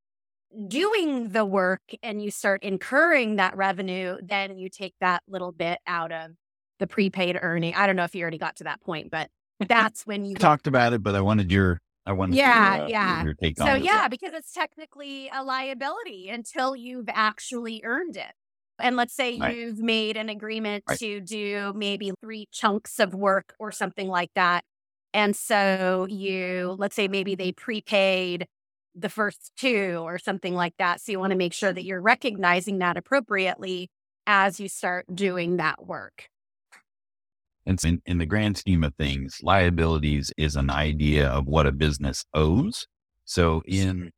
doing 0.67 1.29
the 1.29 1.46
work 1.46 1.81
and 2.03 2.22
you 2.22 2.29
start 2.29 2.63
incurring 2.63 3.38
that 3.38 3.55
revenue, 3.55 4.17
then 4.22 4.58
you 4.58 4.70
take 4.70 4.93
that 5.00 5.24
little 5.27 5.53
bit 5.53 5.79
out 5.88 6.12
of 6.12 6.31
the 6.79 6.88
prepaid 6.88 7.39
earning. 7.41 7.74
I 7.75 7.88
don't 7.88 7.96
know 7.96 8.03
if 8.03 8.13
you 8.13 8.22
already 8.22 8.38
got 8.38 8.58
to 8.58 8.65
that 8.65 8.81
point, 8.81 9.10
but 9.10 9.29
that's 9.67 10.05
when 10.05 10.25
you 10.25 10.36
talked 10.36 10.67
about 10.67 10.91
it, 10.91 11.01
but 11.01 11.15
I 11.15 11.22
wanted 11.22 11.51
your 11.51 11.79
I 12.05 12.13
wanted 12.13 12.36
yeah, 12.36 12.77
to, 12.77 12.84
uh, 12.84 12.88
yeah. 12.88 13.24
Your 13.24 13.34
take 13.36 13.58
so 13.58 13.75
yeah, 13.75 14.08
because 14.08 14.34
it's 14.34 14.51
technically 14.51 15.29
a 15.34 15.43
liability 15.43 16.29
until 16.29 16.75
you've 16.75 17.10
actually 17.10 17.81
earned 17.84 18.17
it. 18.17 18.34
And 18.79 18.96
let's 18.96 19.13
say 19.13 19.38
right. 19.38 19.55
you've 19.55 19.79
made 19.79 20.17
an 20.17 20.27
agreement 20.27 20.84
right. 20.89 20.98
to 21.00 21.22
do 21.22 21.74
maybe 21.75 22.12
three 22.20 22.48
chunks 22.51 23.00
of 23.00 23.13
work 23.13 23.53
or 23.60 23.72
something 23.72 24.08
like 24.08 24.31
that. 24.36 24.63
And 25.13 25.36
so 25.36 26.08
you, 26.10 26.75
let's 26.79 26.96
say 26.96 27.08
maybe 27.08 27.36
they 27.36 27.51
prepaid 27.51 28.48
the 28.96 29.10
first 29.10 29.51
two 29.58 30.01
or 30.03 30.17
something 30.17 30.55
like 30.55 30.74
that. 30.79 31.01
So 31.01 31.12
you 31.12 31.20
want 31.20 31.31
to 31.31 31.38
make 31.38 31.53
sure 31.53 31.72
that 31.72 31.86
you're 31.86 32.01
recognizing 32.01 32.79
that 32.79 32.98
appropriately 32.98 33.89
as 34.25 34.60
you 34.60 34.67
start 34.67 35.05
doing 35.13 35.58
that 35.58 35.86
work. 35.86 36.29
And 37.65 37.84
in, 37.84 38.01
in 38.06 38.18
the 38.18 38.25
grand 38.25 38.58
scheme 38.58 38.84
of 38.84 38.96
things, 38.96 39.39
liabilities 39.44 40.32
is 40.38 40.56
an 40.56 40.70
idea 40.70 41.27
of 41.27 41.46
what 41.46 41.68
a 41.68 41.72
business 41.72 42.25
owes. 42.34 42.88
So 43.25 43.62
in 43.65 44.12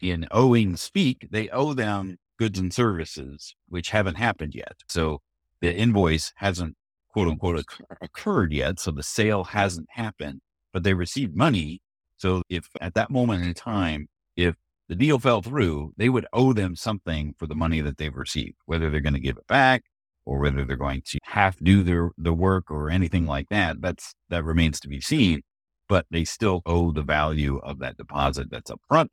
in 0.00 0.26
owing 0.30 0.76
speak, 0.76 1.28
they 1.30 1.48
owe 1.50 1.74
them 1.74 2.16
goods 2.38 2.58
and 2.58 2.72
services 2.72 3.54
which 3.68 3.90
haven't 3.90 4.16
happened 4.16 4.54
yet. 4.54 4.74
So 4.88 5.20
the 5.60 5.74
invoice 5.74 6.32
hasn't 6.36 6.74
quote 7.12 7.28
unquote 7.28 7.64
occurred 8.00 8.52
yet. 8.52 8.80
So 8.80 8.90
the 8.90 9.02
sale 9.02 9.44
hasn't 9.44 9.88
happened, 9.90 10.40
but 10.72 10.82
they 10.82 10.94
received 10.94 11.36
money. 11.36 11.80
So 12.16 12.42
if 12.48 12.68
at 12.80 12.94
that 12.94 13.10
moment 13.10 13.44
in 13.44 13.54
time, 13.54 14.08
if 14.36 14.56
the 14.88 14.96
deal 14.96 15.18
fell 15.18 15.42
through, 15.42 15.92
they 15.96 16.08
would 16.08 16.26
owe 16.32 16.52
them 16.52 16.76
something 16.76 17.34
for 17.38 17.46
the 17.46 17.54
money 17.54 17.80
that 17.80 17.96
they've 17.96 18.14
received, 18.14 18.56
whether 18.66 18.90
they're 18.90 19.00
going 19.00 19.14
to 19.14 19.20
give 19.20 19.36
it 19.36 19.46
back 19.46 19.84
or 20.26 20.38
whether 20.40 20.64
they're 20.64 20.76
going 20.76 21.02
to 21.06 21.18
half 21.30 21.56
do 21.58 21.82
their 21.82 22.10
the 22.18 22.32
work 22.32 22.70
or 22.70 22.90
anything 22.90 23.26
like 23.26 23.48
that. 23.50 23.80
That's 23.80 24.14
that 24.30 24.44
remains 24.44 24.80
to 24.80 24.88
be 24.88 25.00
seen. 25.00 25.42
But 25.88 26.06
they 26.10 26.24
still 26.24 26.62
owe 26.66 26.92
the 26.92 27.02
value 27.02 27.58
of 27.58 27.78
that 27.80 27.96
deposit 27.96 28.50
that's 28.50 28.70
up 28.70 28.80
front. 28.88 29.12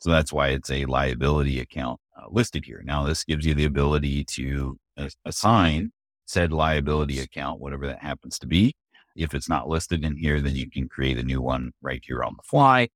So 0.00 0.10
that's 0.10 0.32
why 0.32 0.48
it's 0.48 0.70
a 0.70 0.86
liability 0.86 1.60
account 1.60 2.00
uh, 2.16 2.26
listed 2.30 2.64
here. 2.64 2.82
Now, 2.84 3.04
this 3.04 3.24
gives 3.24 3.46
you 3.46 3.54
the 3.54 3.64
ability 3.66 4.24
to 4.36 4.78
assign 5.24 5.92
said 6.26 6.52
liability 6.52 7.18
account, 7.18 7.60
whatever 7.60 7.86
that 7.86 8.00
happens 8.00 8.38
to 8.38 8.46
be. 8.46 8.74
If 9.16 9.34
it's 9.34 9.48
not 9.48 9.68
listed 9.68 10.04
in 10.04 10.16
here, 10.16 10.40
then 10.40 10.54
you 10.54 10.70
can 10.70 10.88
create 10.88 11.18
a 11.18 11.22
new 11.22 11.42
one 11.42 11.72
right 11.82 12.02
here 12.06 12.22
on 12.22 12.34
the 12.36 12.42
fly. 12.44 12.88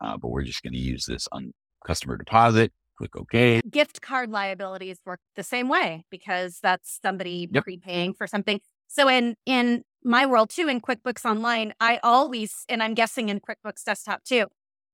Uh, 0.00 0.16
but 0.16 0.28
we're 0.28 0.42
just 0.42 0.62
going 0.62 0.72
to 0.72 0.78
use 0.78 1.04
this 1.04 1.26
on 1.32 1.52
customer 1.86 2.16
deposit. 2.16 2.72
Click 2.98 3.16
OK. 3.16 3.60
Gift 3.70 4.00
card 4.00 4.30
liabilities 4.30 5.00
work 5.04 5.20
the 5.34 5.42
same 5.42 5.68
way 5.68 6.04
because 6.10 6.58
that's 6.62 6.98
somebody 7.02 7.48
yep. 7.52 7.64
prepaying 7.64 8.14
for 8.14 8.26
something. 8.26 8.60
So 8.88 9.08
in 9.08 9.36
in 9.44 9.82
my 10.02 10.24
world 10.24 10.50
too, 10.50 10.68
in 10.68 10.80
QuickBooks 10.80 11.24
Online, 11.24 11.74
I 11.80 11.98
always, 12.02 12.64
and 12.68 12.82
I'm 12.82 12.94
guessing 12.94 13.28
in 13.28 13.40
QuickBooks 13.40 13.84
Desktop 13.84 14.22
too, 14.24 14.46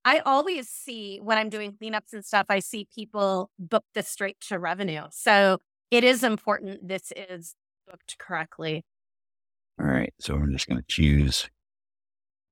I 0.05 0.21
always 0.21 0.69
see 0.69 1.21
when 1.23 1.39
I'm 1.39 1.49
doing 1.49 1.73
cleanups 1.81 2.13
and 2.13 2.25
stuff, 2.25 2.47
I 2.49 2.59
see 2.59 2.89
people 2.93 3.51
book 3.59 3.85
this 3.95 4.09
straight 4.09 4.41
to 4.49 4.59
revenue. 4.59 5.03
So 5.11 5.59
it 5.91 6.03
is 6.03 6.25
important 6.25 6.89
this 6.89 7.13
is 7.15 7.55
booked 7.89 8.19
correctly. 8.19 8.85
All 9.79 9.87
right. 9.87 10.13
So 10.19 10.35
I'm 10.35 10.53
just 10.53 10.67
going 10.67 10.81
to 10.81 10.87
choose 10.89 11.49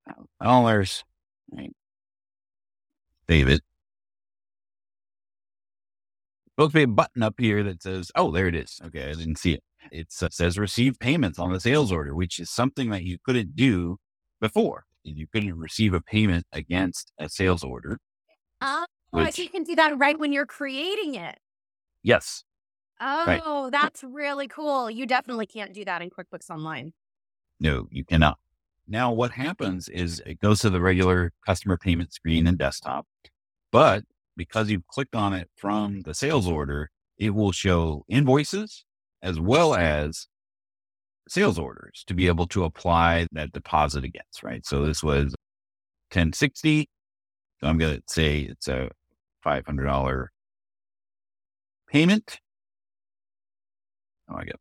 uh, 0.09 0.23
dollars. 0.45 1.05
Right. 1.51 1.73
Save 3.29 3.49
it. 3.49 3.63
Supposed 6.61 6.73
to 6.73 6.79
be 6.81 6.83
a 6.83 6.89
button 6.89 7.23
up 7.23 7.37
here 7.39 7.63
that 7.63 7.83
says, 7.83 8.13
oh, 8.17 8.31
there 8.31 8.47
it 8.47 8.55
is. 8.55 8.83
Okay. 8.85 9.05
I 9.05 9.15
didn't 9.15 9.39
see 9.39 9.55
it. 9.55 9.63
It 9.91 10.09
uh, 10.21 10.29
says 10.31 10.59
receive 10.59 10.99
payments 11.01 11.39
on 11.39 11.55
the 11.55 11.59
sales 11.59 11.91
order, 11.91 12.15
which 12.15 12.39
is 12.39 12.51
something 12.51 12.91
that 12.91 13.03
you 13.03 13.17
couldn't 13.25 13.57
do 13.57 13.97
before. 14.43 14.85
You 15.03 15.27
couldn't 15.27 15.57
receive 15.57 15.95
a 15.95 16.03
payment 16.03 16.45
against 16.53 17.15
a 17.19 17.31
sales 17.31 17.65
order. 17.65 17.99
Oh, 18.61 18.85
which, 19.09 19.39
you 19.39 19.49
can 19.49 19.65
do 19.65 19.75
that 19.77 19.97
right 19.97 20.19
when 20.19 20.35
you're 20.35 20.45
creating 20.45 21.15
it. 21.15 21.39
Yes. 22.03 22.45
Oh, 23.01 23.25
right. 23.25 23.71
that's 23.73 24.05
really 24.05 24.47
cool. 24.47 24.91
You 24.91 25.07
definitely 25.07 25.47
can't 25.47 25.73
do 25.73 25.87
that 25.87 26.03
in 26.03 26.11
QuickBooks 26.11 26.51
Online. 26.51 26.93
No, 27.59 27.89
you 27.91 28.05
cannot. 28.05 28.37
Now, 28.87 29.13
what 29.13 29.31
happens 29.31 29.89
is 29.89 30.23
it 30.27 30.41
goes 30.41 30.61
to 30.61 30.69
the 30.69 30.83
regular 30.83 31.33
customer 31.47 31.79
payment 31.79 32.13
screen 32.13 32.47
and 32.47 32.59
desktop, 32.59 33.07
but 33.73 34.05
because 34.37 34.71
you've 34.71 34.87
clicked 34.87 35.15
on 35.15 35.33
it 35.33 35.49
from 35.57 36.01
the 36.03 36.15
sales 36.15 36.47
order, 36.47 36.91
it 37.19 37.35
will 37.35 37.53
show 37.53 38.05
invoices 38.09 38.85
as 39.23 39.39
well 39.39 39.75
as 39.75 40.27
sales 41.29 41.59
orders 41.59 42.03
to 42.07 42.15
be 42.15 42.27
able 42.27 42.47
to 42.49 42.65
apply 42.65 43.27
that 43.33 43.53
deposit 43.53 44.05
against, 44.05 44.43
right? 44.43 44.65
So 44.67 44.85
this 44.85 45.03
was 45.03 45.35
1060. 46.13 46.89
So 47.61 47.67
I'm 47.69 47.79
going 47.79 47.97
to 47.97 48.03
say 48.09 48.41
it's 48.41 48.69
a 48.69 48.91
$500 49.45 50.27
payment. 51.89 52.41
Oh, 54.29 54.37
I 54.37 54.45
get 54.45 54.57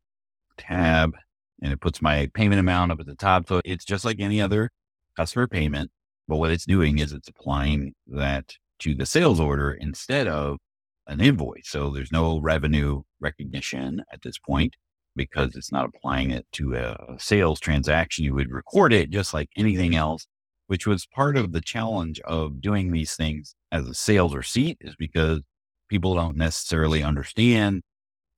tab 0.58 1.14
and 1.62 1.72
it 1.72 1.80
puts 1.80 2.02
my 2.02 2.28
payment 2.34 2.60
amount 2.60 2.92
up 2.92 3.00
at 3.00 3.06
the 3.06 3.14
top. 3.14 3.48
So 3.48 3.60
it's 3.64 3.84
just 3.84 4.04
like 4.04 4.20
any 4.20 4.40
other 4.40 4.70
customer 5.16 5.46
payment. 5.46 5.90
But 6.28 6.36
what 6.36 6.50
it's 6.50 6.66
doing 6.66 6.98
is 6.98 7.12
it's 7.12 7.28
applying 7.28 7.94
that 8.06 8.54
to 8.80 8.94
the 8.94 9.06
sales 9.06 9.40
order 9.40 9.72
instead 9.72 10.26
of 10.26 10.58
an 11.06 11.20
invoice. 11.20 11.68
So 11.68 11.90
there's 11.90 12.12
no 12.12 12.40
revenue 12.40 13.02
recognition 13.20 14.02
at 14.12 14.22
this 14.22 14.38
point 14.38 14.76
because 15.16 15.56
it's 15.56 15.72
not 15.72 15.86
applying 15.86 16.30
it 16.30 16.46
to 16.52 16.74
a 16.74 17.16
sales 17.18 17.60
transaction. 17.60 18.24
You 18.24 18.34
would 18.34 18.50
record 18.50 18.92
it 18.92 19.10
just 19.10 19.34
like 19.34 19.48
anything 19.56 19.94
else, 19.94 20.26
which 20.68 20.86
was 20.86 21.06
part 21.06 21.36
of 21.36 21.52
the 21.52 21.60
challenge 21.60 22.20
of 22.20 22.60
doing 22.60 22.92
these 22.92 23.14
things 23.14 23.54
as 23.72 23.88
a 23.88 23.94
sales 23.94 24.34
receipt 24.34 24.78
is 24.80 24.94
because 24.96 25.40
people 25.88 26.14
don't 26.14 26.36
necessarily 26.36 27.02
understand 27.02 27.82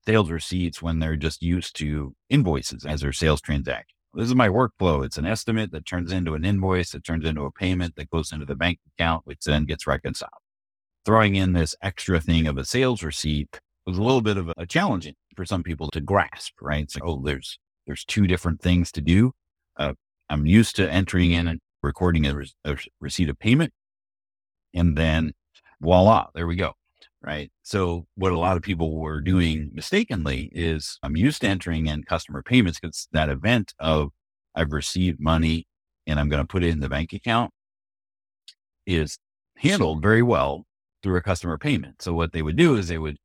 sales 0.06 0.30
receipts 0.30 0.82
when 0.82 0.98
they're 0.98 1.16
just 1.16 1.42
used 1.42 1.76
to 1.76 2.14
invoices 2.30 2.84
as 2.84 3.02
their 3.02 3.12
sales 3.12 3.40
transaction. 3.40 3.96
This 4.14 4.28
is 4.28 4.34
my 4.34 4.48
workflow. 4.48 5.04
It's 5.04 5.16
an 5.16 5.24
estimate 5.24 5.72
that 5.72 5.86
turns 5.86 6.12
into 6.12 6.34
an 6.34 6.44
invoice 6.44 6.90
that 6.90 7.04
turns 7.04 7.24
into 7.24 7.44
a 7.44 7.50
payment 7.50 7.96
that 7.96 8.10
goes 8.10 8.30
into 8.30 8.44
the 8.44 8.54
bank 8.54 8.78
account, 8.94 9.26
which 9.26 9.44
then 9.44 9.64
gets 9.64 9.86
reconciled. 9.86 10.30
Throwing 11.06 11.34
in 11.34 11.54
this 11.54 11.74
extra 11.82 12.20
thing 12.20 12.46
of 12.46 12.58
a 12.58 12.64
sales 12.64 13.02
receipt 13.02 13.58
was 13.86 13.96
a 13.96 14.02
little 14.02 14.20
bit 14.20 14.36
of 14.36 14.52
a 14.56 14.66
challenge 14.66 15.10
for 15.34 15.46
some 15.46 15.62
people 15.62 15.88
to 15.90 16.00
grasp, 16.00 16.52
right? 16.60 16.90
So, 16.90 17.00
oh, 17.02 17.22
there's, 17.24 17.58
there's 17.86 18.04
two 18.04 18.26
different 18.26 18.60
things 18.60 18.92
to 18.92 19.00
do. 19.00 19.32
Uh, 19.76 19.94
I'm 20.28 20.46
used 20.46 20.76
to 20.76 20.90
entering 20.90 21.32
in 21.32 21.48
and 21.48 21.60
recording 21.82 22.26
a, 22.26 22.34
re- 22.34 22.52
a 22.64 22.76
receipt 23.00 23.30
of 23.30 23.38
payment. 23.38 23.72
And 24.74 24.96
then 24.96 25.32
voila, 25.80 26.26
there 26.34 26.46
we 26.46 26.56
go 26.56 26.74
right? 27.22 27.50
So 27.62 28.06
what 28.16 28.32
a 28.32 28.38
lot 28.38 28.56
of 28.56 28.62
people 28.62 28.98
were 28.98 29.20
doing 29.20 29.70
mistakenly 29.72 30.50
is 30.52 30.98
I'm 31.02 31.16
used 31.16 31.42
to 31.42 31.48
entering 31.48 31.86
in 31.86 32.02
customer 32.04 32.42
payments 32.42 32.80
because 32.80 33.08
that 33.12 33.28
event 33.28 33.74
of 33.78 34.10
I've 34.54 34.72
received 34.72 35.20
money 35.20 35.66
and 36.06 36.18
I'm 36.18 36.28
going 36.28 36.42
to 36.42 36.46
put 36.46 36.64
it 36.64 36.70
in 36.70 36.80
the 36.80 36.88
bank 36.88 37.12
account 37.12 37.52
is 38.86 39.18
handled 39.56 40.02
very 40.02 40.22
well 40.22 40.64
through 41.02 41.16
a 41.16 41.22
customer 41.22 41.58
payment. 41.58 42.02
So 42.02 42.12
what 42.12 42.32
they 42.32 42.42
would 42.42 42.56
do 42.56 42.76
is 42.76 42.88
they 42.88 42.98
would 42.98 43.16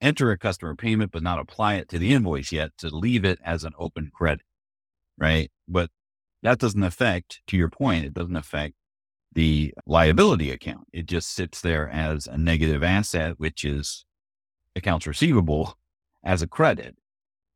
enter 0.00 0.30
a 0.30 0.38
customer 0.38 0.74
payment, 0.74 1.12
but 1.12 1.22
not 1.22 1.38
apply 1.38 1.74
it 1.74 1.88
to 1.90 1.98
the 1.98 2.12
invoice 2.12 2.52
yet 2.52 2.70
to 2.78 2.88
leave 2.88 3.24
it 3.24 3.38
as 3.44 3.64
an 3.64 3.72
open 3.78 4.10
credit, 4.14 4.44
right? 5.18 5.50
But 5.68 5.90
that 6.42 6.58
doesn't 6.58 6.82
affect, 6.82 7.40
to 7.48 7.56
your 7.56 7.70
point, 7.70 8.04
it 8.04 8.14
doesn't 8.14 8.36
affect 8.36 8.74
the 9.34 9.74
liability 9.86 10.50
account. 10.50 10.86
It 10.92 11.06
just 11.06 11.34
sits 11.34 11.60
there 11.60 11.88
as 11.88 12.26
a 12.26 12.38
negative 12.38 12.82
asset, 12.82 13.34
which 13.38 13.64
is 13.64 14.04
accounts 14.76 15.06
receivable 15.06 15.76
as 16.24 16.42
a 16.42 16.46
credit. 16.46 16.96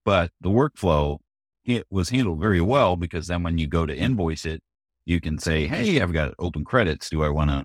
But 0.05 0.31
the 0.41 0.51
workflow, 0.51 1.19
it 1.65 1.87
was 1.91 2.11
handled 2.11 2.41
very 2.41 2.61
well 2.61 2.97
because 2.97 3.27
then 3.29 3.43
when 3.43 3.59
you 3.59 3.67
go 3.67 3.87
to 3.87 3.97
invoice 3.97 4.45
it, 4.45 4.63
you 5.05 5.21
can 5.21 5.39
say, 5.39 5.67
Hey, 5.67 6.01
I've 6.01 6.13
got 6.13 6.35
open 6.39 6.65
credits. 6.65 7.09
Do 7.11 7.23
I 7.23 7.29
want 7.29 7.51
to, 7.51 7.65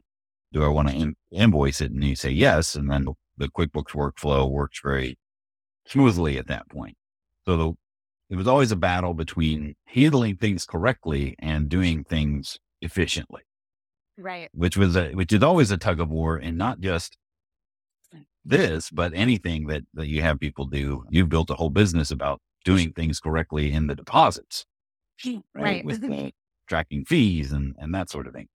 do 0.52 0.64
I 0.64 0.68
want 0.68 0.90
to 0.90 0.96
in- 0.96 1.16
invoice 1.32 1.82
it? 1.82 1.92
And 1.92 2.04
you 2.04 2.16
say 2.16 2.30
yes. 2.30 2.76
And 2.76 2.90
then 2.90 3.06
the 3.38 3.50
QuickBooks 3.50 3.92
workflow 3.92 4.50
works 4.50 4.80
very 4.84 5.18
smoothly 5.88 6.38
at 6.38 6.48
that 6.48 6.70
point. 6.70 6.96
So 7.46 7.58
the, 7.58 7.74
it 8.30 8.38
was 8.38 8.48
always 8.48 8.72
a 8.72 8.78
battle 8.78 9.14
between 9.14 9.76
handling 9.86 10.38
things 10.38 10.66
correctly 10.66 11.36
and 11.40 11.70
doing 11.70 12.04
things 12.04 12.60
efficiently. 12.82 13.42
Right. 14.18 14.50
Which 14.54 14.78
was 14.78 14.96
a, 14.96 15.12
which 15.12 15.34
is 15.34 15.44
always 15.44 15.72
a 15.72 15.78
tug 15.78 16.00
of 16.00 16.10
war 16.10 16.38
and 16.38 16.58
not 16.58 16.80
just 16.80 17.18
mm. 18.16 18.24
this, 18.46 18.90
but 18.90 19.12
anything 19.16 19.68
that, 19.68 19.84
that 19.94 20.08
you 20.08 20.22
have 20.22 20.40
people 20.40 20.66
do. 20.66 21.06
You've 21.10 21.30
built 21.30 21.50
a 21.50 21.56
whole 21.56 21.70
business 21.70 22.12
about 22.12 22.40
doing 22.64 22.92
things 22.94 23.20
correctly 23.20 23.72
in 23.72 23.88
the 23.88 23.96
deposits, 23.96 24.66
hmm. 25.22 25.38
right? 25.54 25.64
right. 25.64 25.86
With 25.86 26.02
the 26.10 26.32
tracking 26.68 27.06
fees 27.06 27.52
and, 27.52 27.76
and 27.78 27.94
that 27.94 28.10
sort 28.10 28.28
of 28.28 28.34
thing. 28.34 28.48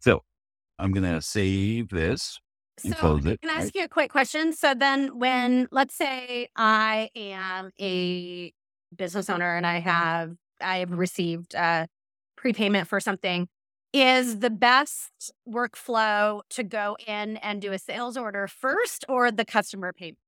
So 0.00 0.22
I'm 0.78 0.92
going 0.92 1.10
to 1.10 1.20
save 1.20 1.88
this 1.88 2.38
so 2.78 2.92
close 2.92 3.26
it. 3.26 3.40
Can 3.40 3.50
I 3.50 3.54
ask 3.54 3.64
right? 3.64 3.74
you 3.74 3.84
a 3.84 3.88
quick 3.88 4.10
question? 4.10 4.52
So 4.52 4.74
then 4.74 5.18
when, 5.18 5.68
let's 5.70 5.94
say 5.94 6.48
I 6.56 7.10
am 7.14 7.70
a 7.80 8.52
business 8.96 9.28
owner 9.28 9.56
and 9.56 9.66
I 9.66 9.80
have, 9.80 10.34
I 10.60 10.78
have 10.78 10.90
received 10.90 11.54
a 11.54 11.88
prepayment 12.36 12.88
for 12.88 13.00
something 13.00 13.48
is 13.92 14.38
the 14.38 14.50
best 14.50 15.32
workflow 15.48 16.42
to 16.50 16.62
go 16.62 16.96
in 17.06 17.36
and 17.38 17.60
do 17.60 17.72
a 17.72 17.78
sales 17.78 18.16
order 18.16 18.46
first 18.46 19.04
or 19.08 19.30
the 19.30 19.44
customer 19.44 19.92
payment? 19.92 20.18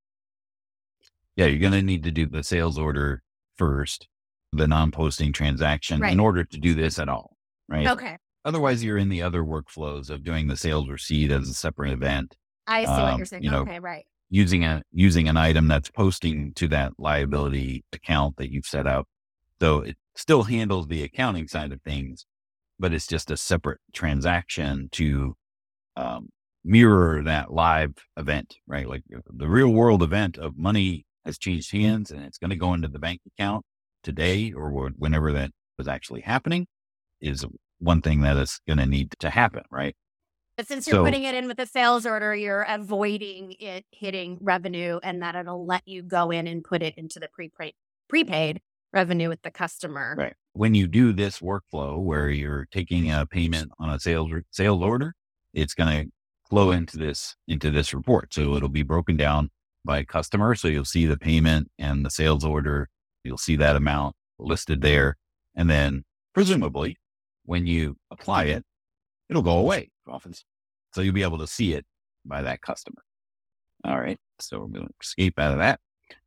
Yeah, 1.37 1.47
you're 1.47 1.61
going 1.61 1.73
to 1.73 1.83
need 1.83 2.03
to 2.05 2.11
do 2.11 2.27
the 2.27 2.43
sales 2.43 2.79
order 2.79 3.23
first, 3.57 4.09
the 4.53 4.69
non 4.69 4.91
posting 4.91 5.33
transaction 5.33 6.01
right. 6.01 6.13
in 6.13 6.21
order 6.21 6.45
to 6.45 6.59
do 6.59 6.75
this 6.75 6.99
at 6.99 7.09
all. 7.09 7.37
Right. 7.69 7.87
Okay. 7.89 8.19
otherwise 8.45 8.85
you're 8.85 8.99
in 8.99 9.09
the 9.09 9.23
other 9.23 9.43
workflows 9.43 10.11
of 10.11 10.25
doing 10.25 10.49
the 10.49 10.57
sales 10.57 10.89
receipt 10.89 11.31
as 11.31 11.49
a 11.49 11.55
separate 11.55 11.93
event. 11.93 12.37
I 12.67 12.85
see 12.85 12.91
um, 12.91 13.03
what 13.03 13.17
you're 13.17 13.27
saying. 13.27 13.45
You 13.45 13.51
know, 13.51 13.61
okay, 13.61 13.79
right. 13.79 14.05
Using 14.29 14.65
a 14.65 14.83
using 14.93 15.29
an 15.29 15.37
item 15.37 15.69
that's 15.69 15.91
posting 15.91 16.53
to 16.55 16.69
that 16.69 16.93
liability 16.99 17.85
account 17.93 18.37
that 18.37 18.51
you've 18.51 18.67
set 18.67 18.87
up. 18.87 19.07
So 19.61 19.81
it 19.81 19.97
still 20.17 20.43
handles 20.43 20.89
the 20.89 21.03
accounting 21.03 21.49
side 21.49 21.73
of 21.73 21.81
things, 21.83 22.27
but 22.83 22.93
it's 22.93 23.07
just 23.07 23.31
a 23.31 23.37
separate 23.37 23.79
transaction 23.93 24.89
to 24.91 25.37
um, 25.97 26.29
mirror 26.65 27.23
that 27.23 27.53
live 27.53 27.95
event, 28.17 28.57
right? 28.67 28.89
Like 28.89 29.05
uh, 29.17 29.21
the 29.31 29.49
real 29.49 29.69
world 29.69 30.03
event 30.03 30.37
of 30.37 30.59
money 30.59 31.07
has 31.25 31.39
changed 31.39 31.71
hands 31.71 32.11
and 32.11 32.25
it's 32.25 32.39
going 32.39 32.51
to 32.51 32.57
go 32.57 32.75
into 32.75 32.89
the 32.89 32.99
bank 32.99 33.21
account 33.27 33.65
today 34.03 34.53
or 34.53 34.91
whenever 34.99 35.31
that 35.33 35.53
was 35.79 35.87
actually 35.87 36.23
happening 36.23 36.67
is 37.21 37.47
one 37.79 38.03
thing 38.03 38.21
that 38.23 38.37
is 38.37 38.61
going 38.67 38.81
to 38.81 38.87
need 38.87 39.15
to 39.21 39.31
happen, 39.31 39.63
right? 39.71 39.95
But 40.57 40.67
since 40.67 40.89
you're 40.89 40.97
so, 40.97 41.05
putting 41.05 41.23
it 41.23 41.37
in 41.37 41.47
with 41.47 41.61
a 41.61 41.67
sales 41.67 42.05
order, 42.05 42.35
you're 42.35 42.67
avoiding 42.69 43.55
it 43.61 43.87
hitting 43.93 44.39
revenue 44.41 44.99
and 45.05 45.23
that 45.23 45.37
it'll 45.37 45.65
let 45.65 45.87
you 45.87 46.03
go 46.03 46.33
in 46.33 46.49
and 46.49 46.65
put 46.65 46.83
it 46.83 46.95
into 46.99 47.21
the 47.21 47.29
prepaid 47.29 47.75
prepaid 48.09 48.61
revenue 48.93 49.29
with 49.29 49.43
the 49.43 49.51
customer. 49.51 50.15
Right. 50.17 50.35
When 50.53 50.75
you 50.75 50.87
do 50.87 51.13
this 51.13 51.41
workflow 51.41 51.99
where 51.99 52.29
you're 52.29 52.67
taking 52.71 53.11
a 53.11 53.27
payment 53.27 53.73
on 53.79 53.91
a 53.91 53.99
sales 53.99 54.31
sales 54.51 54.83
order, 54.83 55.15
it's 55.55 55.75
going 55.75 56.07
to 56.07 56.13
flow 56.49 56.71
into 56.71 56.99
this 56.99 57.35
into 57.49 57.71
this 57.71 57.95
report. 57.95 58.35
So 58.35 58.55
it'll 58.55 58.69
be 58.69 58.83
broken 58.83 59.17
down 59.17 59.51
by 59.85 60.05
customer. 60.05 60.55
So 60.55 60.69
you'll 60.69 60.85
see 60.85 61.07
the 61.07 61.17
payment 61.17 61.71
and 61.79 62.05
the 62.05 62.11
sales 62.11 62.45
order. 62.45 62.89
You'll 63.25 63.39
see 63.39 63.57
that 63.57 63.77
amount 63.77 64.15
listed 64.39 64.83
there. 64.83 65.17
And 65.55 65.71
then 65.71 66.05
presumably 66.35 66.99
when 67.45 67.67
you 67.67 67.97
apply 68.11 68.45
it, 68.45 68.65
it'll 69.29 69.43
go 69.43 69.59
away 69.59 69.91
often. 70.07 70.35
So 70.95 71.01
you'll 71.01 71.15
be 71.15 71.23
able 71.23 71.39
to 71.39 71.47
see 71.47 71.73
it 71.73 71.85
by 72.25 72.43
that 72.43 72.61
customer. 72.61 73.03
All 73.85 73.99
right. 73.99 74.19
So 74.39 74.61
we're 74.61 74.67
going 74.67 74.87
to 74.87 74.95
escape 75.01 75.39
out 75.39 75.53
of 75.53 75.59
that. 75.59 75.81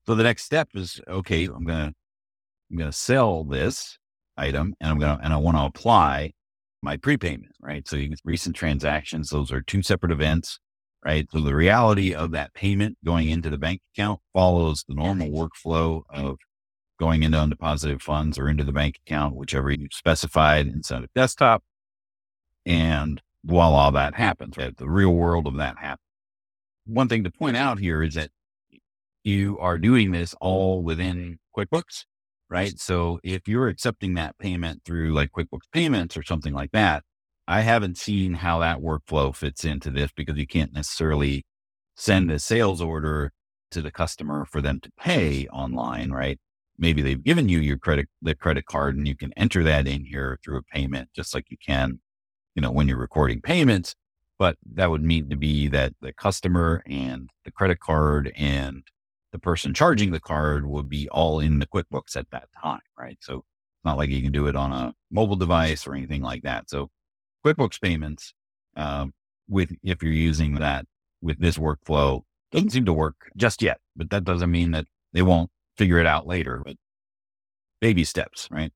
So 0.06 0.16
the 0.16 0.24
next 0.24 0.44
step 0.44 0.70
is, 0.74 1.00
okay, 1.08 1.46
I'm 1.46 1.64
going 1.64 1.90
to, 1.90 1.94
I'm 2.76 2.80
going 2.80 2.92
to 2.92 2.98
sell 2.98 3.46
this 3.46 3.98
item 4.36 4.76
and 4.82 4.92
I'm 4.92 5.00
going 5.00 5.18
to, 5.18 5.24
and 5.24 5.32
I 5.32 5.38
want 5.38 5.56
to 5.56 5.64
apply 5.64 6.34
my 6.82 6.98
prepayment, 6.98 7.54
right? 7.62 7.88
So 7.88 7.98
recent 8.26 8.54
transactions, 8.54 9.30
those 9.30 9.50
are 9.50 9.62
two 9.62 9.82
separate 9.82 10.12
events, 10.12 10.60
right? 11.06 11.26
So 11.32 11.40
the 11.40 11.56
reality 11.56 12.14
of 12.14 12.32
that 12.32 12.54
payment 12.54 12.98
going 13.06 13.30
into 13.30 13.50
the 13.50 13.58
bank 13.58 13.80
account 13.94 14.20
follows 14.34 14.84
the 14.90 14.94
normal 14.94 15.30
workflow 15.30 16.02
of 16.10 16.36
going 17.00 17.24
into 17.24 17.38
undeposited 17.38 18.02
funds 18.02 18.38
or 18.38 18.50
into 18.50 18.66
the 18.66 18.74
bank 18.74 19.00
account, 19.08 19.38
whichever 19.38 19.72
you 19.72 19.88
specified 19.94 20.68
inside 20.68 21.06
of 21.06 21.14
desktop. 21.16 21.64
And 22.66 23.22
while 23.42 23.74
all 23.74 23.94
that 23.94 24.16
happens, 24.16 24.58
right? 24.58 24.76
the 24.76 24.90
real 24.90 25.14
world 25.14 25.48
of 25.48 25.56
that 25.56 25.78
happens. 25.80 26.02
One 26.86 27.08
thing 27.08 27.24
to 27.24 27.32
point 27.32 27.56
out 27.56 27.80
here 27.80 28.04
is 28.04 28.16
that 28.16 28.32
you 29.24 29.58
are 29.60 29.78
doing 29.78 30.12
this 30.12 30.36
all 30.42 30.84
within 30.84 31.40
QuickBooks 31.58 32.04
right? 32.50 32.80
So 32.80 33.20
if 33.24 33.48
you're 33.48 33.68
accepting 33.68 34.14
that 34.16 34.38
payment 34.38 34.82
through 34.86 35.14
like 35.14 35.32
QuickBooks 35.32 35.72
Payments 35.74 36.18
or 36.18 36.24
something 36.24 36.54
like 36.54 36.72
that, 36.72 37.04
I 37.48 37.62
haven't 37.62 37.98
seen 37.98 38.36
how 38.36 38.60
that 38.60 38.80
workflow 38.80 39.36
fits 39.36 39.64
into 39.66 39.92
this 39.92 40.12
because 40.16 40.38
you 40.38 40.48
can't 40.48 40.74
necessarily 40.74 41.46
send 41.96 42.32
a 42.32 42.40
sales 42.40 42.82
order 42.82 43.32
to 43.72 43.82
the 43.82 43.92
customer 43.92 44.46
for 44.46 44.62
them 44.62 44.80
to 44.82 44.92
pay 45.00 45.48
online, 45.48 46.12
right? 46.12 46.40
Maybe 46.78 47.02
they've 47.02 47.24
given 47.24 47.50
you 47.50 47.60
your 47.60 47.78
credit, 47.78 48.08
the 48.22 48.36
credit 48.36 48.66
card 48.66 48.96
and 48.98 49.08
you 49.08 49.16
can 49.16 49.32
enter 49.38 49.64
that 49.64 49.88
in 49.88 50.06
here 50.06 50.40
through 50.44 50.58
a 50.58 50.64
payment, 50.64 51.10
just 51.16 51.34
like 51.34 51.46
you 51.50 51.58
can, 51.66 52.00
you 52.56 52.62
know, 52.62 52.72
when 52.72 52.88
you're 52.88 52.98
recording 52.98 53.42
payments. 53.42 53.96
But 54.38 54.58
that 54.74 54.90
would 54.90 55.04
mean 55.04 55.30
to 55.30 55.38
be 55.38 55.68
that 55.70 55.94
the 56.02 56.12
customer 56.12 56.84
and 56.86 57.30
the 57.46 57.52
credit 57.52 57.80
card 57.80 58.34
and 58.36 58.84
the 59.36 59.40
person 59.40 59.74
charging 59.74 60.12
the 60.12 60.20
card 60.22 60.66
would 60.66 60.88
be 60.88 61.10
all 61.10 61.42
in 61.42 61.60
the 61.60 61.68
QuickBooks 61.68 62.16
at 62.16 62.32
that 62.32 62.48
time, 62.64 62.80
right? 62.98 63.18
So 63.20 63.40
it's 63.40 63.84
not 63.84 63.98
like 63.98 64.10
you 64.10 64.22
can 64.22 64.32
do 64.32 64.48
it 64.48 64.56
on 64.56 64.72
a 64.72 64.94
mobile 65.12 65.36
device 65.36 65.86
or 65.86 65.94
anything 65.94 66.22
like 66.22 66.44
that. 66.44 66.70
So 66.70 66.90
QuickBooks 67.46 67.82
payments, 67.82 68.34
um, 68.78 69.14
with 69.50 69.76
if 69.84 70.02
you're 70.02 70.14
using 70.14 70.56
that 70.56 70.86
with 71.22 71.38
this 71.42 71.58
workflow, 71.58 72.22
doesn't 72.54 72.70
seem 72.70 72.86
to 72.86 72.94
work 72.94 73.30
just 73.36 73.62
yet. 73.62 73.80
But 73.98 74.10
that 74.12 74.24
doesn't 74.24 74.50
mean 74.50 74.72
that 74.72 74.86
they 75.12 75.22
won't 75.22 75.52
figure 75.78 76.00
it 76.00 76.08
out 76.08 76.26
later. 76.26 76.62
But 76.64 76.78
baby 77.82 78.06
steps, 78.06 78.48
right? 78.50 78.72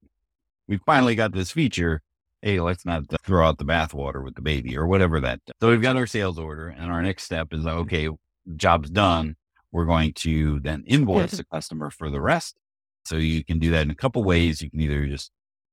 We 0.67 0.77
finally 0.85 1.15
got 1.15 1.31
this 1.31 1.51
feature. 1.51 2.01
Hey, 2.41 2.59
let's 2.59 2.85
not 2.85 3.03
throw 3.23 3.47
out 3.47 3.59
the 3.59 3.65
bathwater 3.65 4.21
with 4.21 4.35
the 4.35 4.41
baby 4.41 4.77
or 4.77 4.87
whatever 4.87 5.21
that. 5.21 5.39
So 5.61 5.69
we've 5.69 5.81
got 5.81 5.95
our 5.95 6.07
sales 6.07 6.37
order, 6.37 6.67
and 6.67 6.91
our 6.91 7.01
next 7.01 7.23
step 7.23 7.53
is 7.53 7.65
okay, 7.65 8.09
job's 8.57 8.89
done 8.89 9.37
we're 9.71 9.85
going 9.85 10.13
to 10.13 10.59
then 10.59 10.83
invoice 10.87 11.31
the 11.37 11.43
customer 11.45 11.89
for 11.89 12.09
the 12.09 12.21
rest. 12.21 12.57
So 13.05 13.15
you 13.15 13.43
can 13.43 13.59
do 13.59 13.71
that 13.71 13.83
in 13.83 13.91
a 13.91 13.95
couple 13.95 14.23
ways. 14.23 14.61
You 14.61 14.69
can 14.69 14.81
either 14.81 15.05
just 15.07 15.31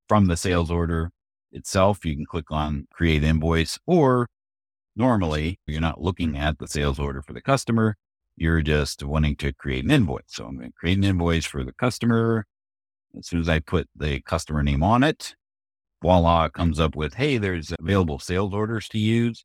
from 0.08 0.26
the 0.26 0.36
sales 0.36 0.70
order 0.70 1.10
itself, 1.52 2.04
you 2.04 2.14
can 2.14 2.26
click 2.26 2.50
on 2.50 2.86
create 2.92 3.24
invoice, 3.24 3.78
or 3.86 4.28
normally 4.94 5.60
you're 5.66 5.80
not 5.80 6.00
looking 6.00 6.36
at 6.36 6.58
the 6.58 6.68
sales 6.68 6.98
order 6.98 7.22
for 7.22 7.32
the 7.32 7.42
customer. 7.42 7.96
You're 8.36 8.62
just 8.62 9.02
wanting 9.02 9.36
to 9.36 9.52
create 9.52 9.84
an 9.84 9.90
invoice. 9.90 10.24
So 10.28 10.46
I'm 10.46 10.56
going 10.56 10.70
to 10.70 10.76
create 10.78 10.98
an 10.98 11.04
invoice 11.04 11.46
for 11.46 11.64
the 11.64 11.72
customer. 11.72 12.46
As 13.18 13.26
soon 13.26 13.40
as 13.40 13.48
I 13.48 13.60
put 13.60 13.88
the 13.96 14.20
customer 14.20 14.62
name 14.62 14.82
on 14.82 15.02
it, 15.02 15.34
voila, 16.02 16.44
it 16.44 16.52
comes 16.52 16.78
up 16.78 16.94
with, 16.94 17.14
hey, 17.14 17.38
there's 17.38 17.72
available 17.80 18.18
sales 18.18 18.52
orders 18.52 18.88
to 18.90 18.98
use 18.98 19.44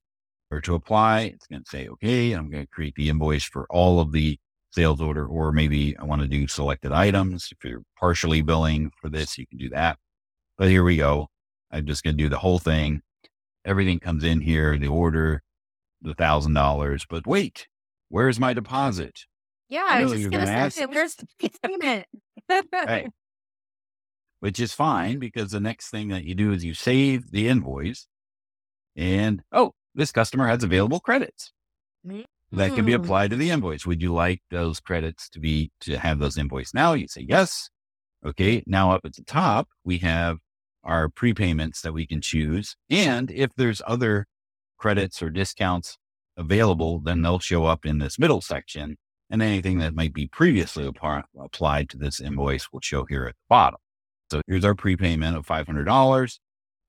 or 0.51 0.61
to 0.61 0.75
apply. 0.75 1.21
It's 1.21 1.47
going 1.47 1.63
to 1.63 1.69
say, 1.69 1.87
okay, 1.87 2.33
I'm 2.33 2.49
going 2.49 2.63
to 2.63 2.69
create 2.69 2.95
the 2.95 3.09
invoice 3.09 3.43
for 3.43 3.65
all 3.69 3.99
of 3.99 4.11
the 4.11 4.37
sales 4.71 5.01
order, 5.01 5.25
or 5.25 5.51
maybe 5.51 5.97
I 5.97 6.03
want 6.03 6.21
to 6.21 6.27
do 6.27 6.47
selected 6.47 6.91
items. 6.91 7.49
If 7.51 7.63
you're 7.63 7.83
partially 7.99 8.41
billing 8.41 8.91
for 9.01 9.09
this, 9.09 9.37
you 9.37 9.47
can 9.47 9.57
do 9.57 9.69
that. 9.69 9.97
But 10.57 10.69
here 10.69 10.83
we 10.83 10.97
go. 10.97 11.29
I'm 11.71 11.85
just 11.85 12.03
going 12.03 12.17
to 12.17 12.23
do 12.23 12.29
the 12.29 12.39
whole 12.39 12.59
thing. 12.59 13.01
Everything 13.65 13.99
comes 13.99 14.23
in 14.23 14.41
here, 14.41 14.77
the 14.77 14.87
order, 14.87 15.41
the 16.01 16.13
thousand 16.13 16.53
dollars. 16.53 17.05
But 17.09 17.25
wait, 17.25 17.67
where's 18.09 18.39
my 18.39 18.53
deposit? 18.53 19.21
Yeah, 19.69 19.85
I, 19.87 20.01
I 20.01 20.03
was 20.03 20.13
just 20.13 20.29
going 20.29 20.45
to 20.45 20.71
say, 20.71 20.85
where's 20.85 21.15
the 21.15 21.27
payment? 21.63 22.05
right. 22.73 23.09
Which 24.39 24.59
is 24.59 24.73
fine 24.73 25.19
because 25.19 25.51
the 25.51 25.59
next 25.59 25.91
thing 25.91 26.07
that 26.07 26.23
you 26.23 26.33
do 26.33 26.51
is 26.51 26.65
you 26.65 26.73
save 26.73 27.29
the 27.29 27.47
invoice 27.47 28.07
and, 28.95 29.43
oh, 29.51 29.73
this 29.95 30.11
customer 30.11 30.47
has 30.47 30.63
available 30.63 30.99
credits 30.99 31.51
that 32.51 32.75
can 32.75 32.85
be 32.85 32.91
mm. 32.91 32.95
applied 32.95 33.29
to 33.31 33.35
the 33.35 33.49
invoice. 33.49 33.85
Would 33.85 34.01
you 34.01 34.13
like 34.13 34.41
those 34.49 34.79
credits 34.79 35.29
to 35.29 35.39
be 35.39 35.71
to 35.81 35.97
have 35.97 36.19
those 36.19 36.37
invoice 36.37 36.73
now? 36.73 36.93
You 36.93 37.07
say 37.07 37.25
yes. 37.27 37.69
Okay. 38.25 38.63
Now 38.67 38.91
up 38.91 39.01
at 39.05 39.15
the 39.15 39.23
top, 39.23 39.69
we 39.83 39.99
have 39.99 40.37
our 40.83 41.09
prepayments 41.09 41.81
that 41.81 41.93
we 41.93 42.05
can 42.05 42.21
choose. 42.21 42.75
And 42.89 43.31
if 43.31 43.51
there's 43.55 43.81
other 43.85 44.27
credits 44.77 45.21
or 45.21 45.29
discounts 45.29 45.97
available, 46.37 46.99
then 46.99 47.21
they'll 47.21 47.39
show 47.39 47.65
up 47.65 47.85
in 47.85 47.99
this 47.99 48.19
middle 48.19 48.41
section. 48.41 48.97
And 49.29 49.41
anything 49.41 49.79
that 49.79 49.95
might 49.95 50.13
be 50.13 50.27
previously 50.27 50.85
applied 50.85 51.89
to 51.89 51.97
this 51.97 52.19
invoice 52.19 52.67
will 52.71 52.81
show 52.81 53.05
here 53.05 53.25
at 53.25 53.35
the 53.35 53.45
bottom. 53.47 53.79
So 54.29 54.41
here's 54.47 54.65
our 54.65 54.75
prepayment 54.75 55.37
of 55.37 55.45
$500. 55.45 56.39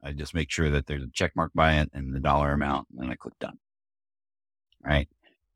I 0.02 0.12
just 0.12 0.34
make 0.34 0.50
sure 0.50 0.70
that 0.70 0.86
there's 0.86 1.02
a 1.02 1.10
check 1.12 1.32
mark 1.36 1.52
by 1.54 1.74
it 1.74 1.90
and 1.92 2.14
the 2.14 2.20
dollar 2.20 2.52
amount, 2.52 2.88
and 2.90 3.00
then 3.00 3.10
I 3.10 3.14
click 3.14 3.34
done. 3.40 3.58
All 4.84 4.90
right. 4.90 5.08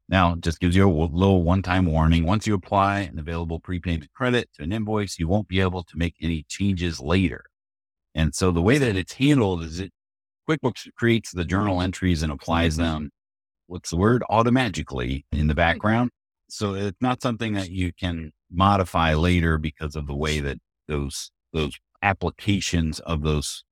Now 0.08 0.34
it 0.34 0.40
just 0.40 0.60
gives 0.60 0.76
you 0.76 0.88
a 0.88 0.90
little 0.90 1.42
one-time 1.42 1.86
warning. 1.86 2.24
Once 2.24 2.46
you 2.46 2.54
apply 2.54 3.00
an 3.00 3.18
available 3.18 3.58
prepayment 3.58 4.12
credit 4.12 4.48
to 4.54 4.62
an 4.62 4.72
invoice, 4.72 5.18
you 5.18 5.26
won't 5.26 5.48
be 5.48 5.60
able 5.60 5.82
to 5.82 5.96
make 5.96 6.14
any 6.22 6.44
changes 6.48 7.00
later. 7.00 7.44
And 8.14 8.34
so 8.34 8.50
the 8.50 8.62
way 8.62 8.78
that 8.78 8.96
it's 8.96 9.14
handled 9.14 9.62
is 9.64 9.80
it 9.80 9.92
QuickBooks 10.48 10.88
creates 10.96 11.32
the 11.32 11.44
journal 11.44 11.82
entries 11.82 12.22
and 12.22 12.30
applies 12.30 12.76
them. 12.76 13.10
What's 13.66 13.90
the 13.90 13.96
word? 13.96 14.22
Automatically 14.30 15.26
in 15.32 15.48
the 15.48 15.52
mm-hmm. 15.52 15.56
background. 15.56 16.10
So 16.48 16.74
it's 16.74 17.00
not 17.00 17.20
something 17.20 17.54
that 17.54 17.70
you 17.70 17.92
can 17.92 18.32
modify 18.50 19.14
later 19.14 19.58
because 19.58 19.96
of 19.96 20.06
the 20.06 20.14
way 20.14 20.38
that 20.38 20.58
those 20.86 21.32
those 21.52 21.76
applications 22.02 23.00
of 23.00 23.22
those 23.22 23.64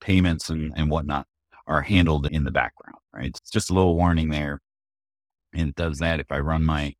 payments 0.00 0.50
and, 0.50 0.72
and 0.76 0.90
whatnot 0.90 1.26
are 1.66 1.82
handled 1.82 2.26
in 2.26 2.44
the 2.44 2.50
background, 2.50 2.98
right? 3.12 3.28
It's 3.28 3.50
just 3.50 3.70
a 3.70 3.74
little 3.74 3.96
warning 3.96 4.30
there. 4.30 4.60
And 5.52 5.68
it 5.68 5.74
does 5.74 5.98
that 5.98 6.20
if 6.20 6.30
I 6.30 6.38
run 6.38 6.64
my 6.64 6.94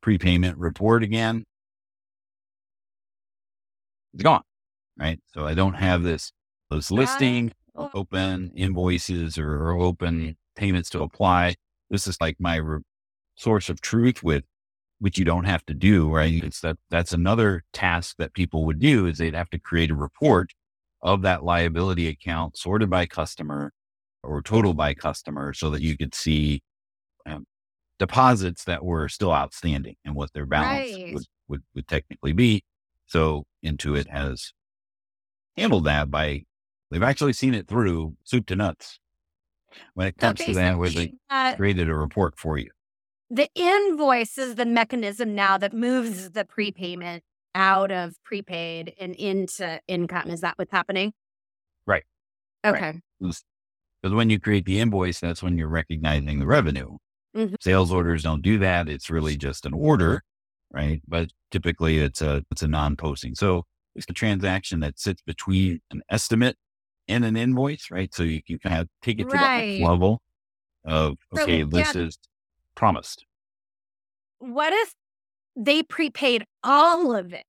prepayment 0.00 0.58
report 0.58 1.02
again, 1.02 1.44
it's 4.12 4.22
gone, 4.22 4.42
right? 4.98 5.20
So 5.32 5.46
I 5.46 5.54
don't 5.54 5.74
have 5.74 6.02
this, 6.02 6.32
those 6.70 6.90
listing, 6.90 7.52
oh. 7.74 7.90
open 7.94 8.52
invoices 8.54 9.38
or, 9.38 9.50
or 9.50 9.72
open 9.72 10.36
payments 10.56 10.90
to 10.90 11.02
apply. 11.02 11.54
This 11.90 12.06
is 12.06 12.16
like 12.20 12.36
my 12.38 12.56
re- 12.56 12.82
source 13.36 13.68
of 13.68 13.80
truth 13.80 14.22
with 14.22 14.44
which 14.98 15.18
you 15.18 15.24
don't 15.24 15.44
have 15.44 15.66
to 15.66 15.74
do, 15.74 16.08
right? 16.08 16.42
It's 16.42 16.60
that 16.60 16.78
that's 16.90 17.12
another 17.12 17.64
task 17.72 18.16
that 18.18 18.32
people 18.32 18.64
would 18.64 18.78
do 18.78 19.06
is 19.06 19.18
they'd 19.18 19.34
have 19.34 19.50
to 19.50 19.58
create 19.58 19.90
a 19.90 19.94
report 19.94 20.52
of 21.04 21.22
that 21.22 21.44
liability 21.44 22.08
account 22.08 22.56
sorted 22.58 22.90
by 22.90 23.06
customer 23.06 23.72
or 24.24 24.42
total 24.42 24.74
by 24.74 24.94
customer 24.94 25.52
so 25.54 25.70
that 25.70 25.82
you 25.82 25.96
could 25.98 26.14
see 26.14 26.62
um, 27.26 27.46
deposits 27.98 28.64
that 28.64 28.84
were 28.84 29.08
still 29.08 29.32
outstanding 29.32 29.96
and 30.04 30.14
what 30.16 30.32
their 30.34 30.46
balance 30.46 31.00
Right. 31.00 31.14
would, 31.14 31.24
would, 31.48 31.62
would 31.74 31.88
technically 31.88 32.32
be. 32.32 32.64
So 33.06 33.44
Intuit 33.64 34.08
has 34.08 34.52
handled 35.56 35.84
that 35.84 36.10
by, 36.10 36.44
they've 36.90 37.02
actually 37.02 37.32
seen 37.32 37.54
it 37.54 37.68
through 37.68 38.16
soup 38.24 38.46
to 38.46 38.56
nuts 38.56 38.98
when 39.94 40.06
it 40.06 40.16
So 40.20 40.28
comes 40.28 40.40
to 40.44 40.54
that, 40.54 40.78
where 40.78 40.90
they 40.90 41.12
uh, 41.30 41.54
created 41.56 41.88
a 41.88 41.94
report 41.94 42.38
for 42.38 42.58
you. 42.58 42.70
the 43.30 43.48
invoice 43.54 44.38
is 44.38 44.54
the 44.54 44.66
mechanism 44.66 45.34
now 45.34 45.58
that 45.58 45.72
moves 45.72 46.30
the 46.30 46.44
prepayment 46.44 47.22
out 47.54 47.90
of 47.92 48.14
prepaid 48.24 48.94
and 48.98 49.14
into 49.14 49.80
income. 49.88 50.30
Is 50.30 50.40
that 50.42 50.58
what's 50.58 50.72
happening? 50.72 51.12
Right. 51.86 52.04
Right. 52.64 52.74
Okay. 52.74 53.00
Because 53.20 53.42
when 54.02 54.30
you 54.30 54.38
create 54.40 54.66
the 54.66 54.80
invoice, 54.80 55.20
that's 55.20 55.42
when 55.42 55.56
you're 55.58 55.68
recognizing 55.68 56.38
the 56.38 56.46
revenue. 56.46 56.98
Mhm. 57.36 57.56
Sales 57.60 57.92
orders 57.92 58.22
don't 58.22 58.42
do 58.42 58.58
that. 58.58 58.88
It's 58.88 59.10
really 59.10 59.36
just 59.36 59.66
an 59.66 59.72
order, 59.74 60.22
right? 60.72 61.02
But 61.08 61.30
typically 61.50 61.98
it's 61.98 62.22
a 62.22 62.44
it's 62.50 62.62
a 62.62 62.68
non-posting. 62.68 63.34
So 63.34 63.64
it's 63.94 64.06
a 64.08 64.12
transaction 64.12 64.80
that 64.80 64.98
sits 64.98 65.22
between 65.22 65.80
an 65.90 66.02
estimate 66.10 66.56
and 67.08 67.24
an 67.24 67.36
invoice, 67.36 67.90
right? 67.90 68.12
So 68.14 68.22
you 68.22 68.42
can 68.42 68.58
kind 68.58 68.80
of 68.80 68.88
take 69.02 69.20
it 69.20 69.28
to 69.30 69.36
the 69.38 69.42
Right. 69.42 69.68
next 69.78 69.88
level 69.88 70.22
of 70.84 71.16
So, 71.34 71.42
okay, 71.42 71.62
this 71.64 71.94
yeah. 71.94 72.02
is 72.02 72.18
promised. 72.76 73.24
What 74.38 74.72
if 74.72 74.94
they 75.56 75.82
prepaid 75.82 76.44
all 76.62 77.14
of 77.14 77.32
it? 77.32 77.44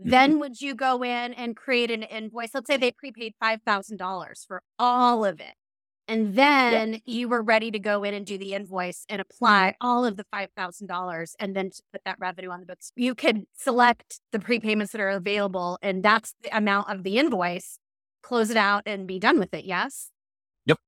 Mm-hmm. 0.00 0.10
Then 0.10 0.38
would 0.40 0.60
you 0.60 0.74
go 0.74 1.02
in 1.02 1.32
and 1.32 1.56
create 1.56 1.90
an 1.90 2.02
invoice? 2.02 2.50
Let's 2.54 2.66
say 2.66 2.76
they 2.76 2.92
prepaid 2.92 3.34
$5,000 3.42 4.46
for 4.46 4.62
all 4.78 5.24
of 5.24 5.40
it. 5.40 5.54
And 6.08 6.36
then 6.36 7.00
you 7.04 7.28
were 7.28 7.42
ready 7.42 7.72
to 7.72 7.80
go 7.80 8.04
in 8.04 8.14
and 8.14 8.24
do 8.24 8.38
the 8.38 8.54
invoice 8.54 9.04
and 9.08 9.20
apply 9.20 9.74
all 9.80 10.04
of 10.04 10.16
the 10.16 10.24
$5,000 10.32 11.34
and 11.40 11.56
then 11.56 11.70
to 11.70 11.82
put 11.92 12.02
that 12.04 12.16
revenue 12.20 12.50
on 12.50 12.60
the 12.60 12.66
books. 12.66 12.92
You 12.94 13.14
could 13.14 13.44
select 13.56 14.20
the 14.30 14.38
prepayments 14.38 14.92
that 14.92 15.00
are 15.00 15.08
available 15.08 15.78
and 15.82 16.04
that's 16.04 16.34
the 16.42 16.56
amount 16.56 16.90
of 16.90 17.02
the 17.02 17.18
invoice, 17.18 17.78
close 18.22 18.50
it 18.50 18.56
out 18.56 18.84
and 18.86 19.08
be 19.08 19.18
done 19.18 19.40
with 19.40 19.52
it. 19.52 19.64
Yes. 19.64 20.10
Yep. 20.66 20.78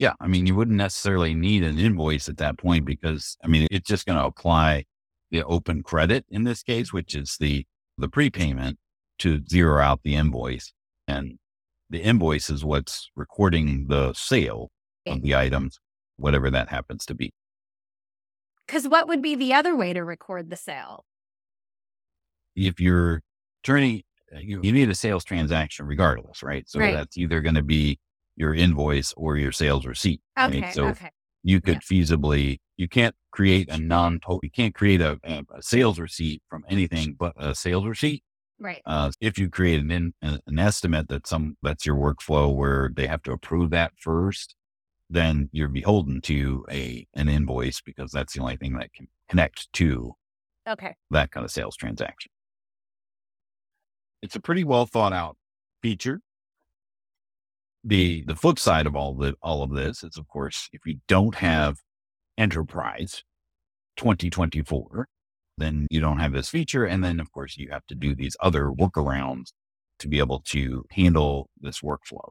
Yeah. 0.00 0.14
I 0.20 0.26
mean, 0.26 0.46
you 0.46 0.56
wouldn't 0.56 0.76
necessarily 0.76 1.34
need 1.34 1.62
an 1.62 1.78
invoice 1.78 2.28
at 2.28 2.38
that 2.38 2.58
point 2.58 2.84
because 2.84 3.36
I 3.44 3.46
mean, 3.46 3.68
it's 3.70 3.88
just 3.88 4.06
going 4.06 4.18
to 4.18 4.24
apply 4.24 4.86
the 5.32 5.42
open 5.44 5.82
credit 5.82 6.24
in 6.30 6.44
this 6.44 6.62
case, 6.62 6.92
which 6.92 7.14
is 7.16 7.36
the, 7.40 7.66
the 7.98 8.08
prepayment 8.08 8.78
to 9.18 9.42
zero 9.48 9.82
out 9.82 10.00
the 10.04 10.14
invoice. 10.14 10.72
And 11.08 11.38
the 11.90 12.00
invoice 12.00 12.48
is 12.50 12.64
what's 12.64 13.10
recording 13.16 13.86
the 13.88 14.12
sale 14.12 14.70
of 15.06 15.22
the 15.22 15.34
items, 15.34 15.80
whatever 16.16 16.50
that 16.50 16.68
happens 16.68 17.04
to 17.06 17.14
be. 17.14 17.32
Because 18.66 18.86
what 18.86 19.08
would 19.08 19.20
be 19.20 19.34
the 19.34 19.52
other 19.52 19.74
way 19.74 19.92
to 19.92 20.04
record 20.04 20.48
the 20.50 20.56
sale? 20.56 21.04
If 22.54 22.78
you're 22.80 23.22
turning, 23.64 24.02
uh, 24.34 24.38
you, 24.38 24.60
you 24.62 24.72
need 24.72 24.88
a 24.88 24.94
sales 24.94 25.24
transaction 25.24 25.86
regardless, 25.86 26.42
right? 26.42 26.68
So 26.68 26.78
Right. 26.78 26.94
that's 26.94 27.16
either 27.18 27.40
going 27.40 27.56
to 27.56 27.62
be 27.62 27.98
your 28.36 28.54
invoice 28.54 29.12
or 29.16 29.36
your 29.36 29.52
sales 29.52 29.86
receipt. 29.86 30.20
right? 30.36 30.54
Okay. 30.54 30.72
So 30.72 30.88
okay. 30.88 31.10
You 31.42 31.60
could 31.60 31.80
feasibly 31.80 32.58
you 32.76 32.88
can't 32.88 33.14
create 33.30 33.68
a 33.70 33.78
non 33.78 34.20
total 34.20 34.40
you 34.42 34.50
can't 34.50 34.74
create 34.74 35.00
a, 35.00 35.18
a, 35.24 35.44
sales 35.62 35.98
receipt 35.98 36.42
from 36.48 36.64
anything 36.68 37.14
but 37.18 37.32
a 37.36 37.54
sales 37.54 37.84
receipt 37.86 38.22
Right. 38.58 38.82
uh, 38.86 39.10
if 39.20 39.38
you 39.38 39.50
create 39.50 39.80
an, 39.80 39.90
in, 39.90 40.14
an 40.22 40.38
an 40.46 40.58
estimate 40.58 41.08
that 41.08 41.26
some 41.26 41.56
that's 41.62 41.84
your 41.84 41.96
workflow 41.96 42.54
where 42.54 42.90
they 42.94 43.06
have 43.06 43.22
to 43.24 43.32
approve 43.32 43.70
that 43.70 43.92
first 43.98 44.54
then 45.10 45.48
you're 45.52 45.68
beholden 45.68 46.20
to 46.22 46.64
a 46.70 47.06
an 47.14 47.28
invoice 47.28 47.80
because 47.80 48.12
that's 48.12 48.34
the 48.34 48.40
only 48.40 48.56
thing 48.56 48.74
that 48.74 48.92
can 48.92 49.08
connect 49.28 49.72
to 49.72 50.14
Okay. 50.68 50.94
that 51.10 51.30
kind 51.32 51.44
of 51.44 51.50
sales 51.50 51.76
transaction 51.76 52.30
it's 54.22 54.36
a 54.36 54.40
pretty 54.40 54.64
well 54.64 54.86
thought 54.86 55.12
out 55.12 55.36
feature 55.82 56.20
the 57.84 58.24
the 58.26 58.36
flip 58.36 58.58
side 58.58 58.86
of 58.86 58.94
all 58.94 59.14
the 59.14 59.34
all 59.42 59.62
of 59.62 59.72
this 59.72 60.02
is 60.02 60.16
of 60.16 60.28
course 60.28 60.68
if 60.72 60.82
you 60.86 60.98
don't 61.08 61.36
have 61.36 61.78
enterprise 62.38 63.24
2024 63.96 65.08
then 65.58 65.86
you 65.90 66.00
don't 66.00 66.18
have 66.18 66.32
this 66.32 66.48
feature 66.48 66.84
and 66.84 67.04
then 67.04 67.20
of 67.20 67.30
course 67.32 67.56
you 67.56 67.68
have 67.70 67.84
to 67.86 67.94
do 67.94 68.14
these 68.14 68.36
other 68.40 68.66
workarounds 68.70 69.52
to 69.98 70.08
be 70.08 70.18
able 70.18 70.40
to 70.40 70.84
handle 70.92 71.48
this 71.60 71.80
workflow 71.80 72.30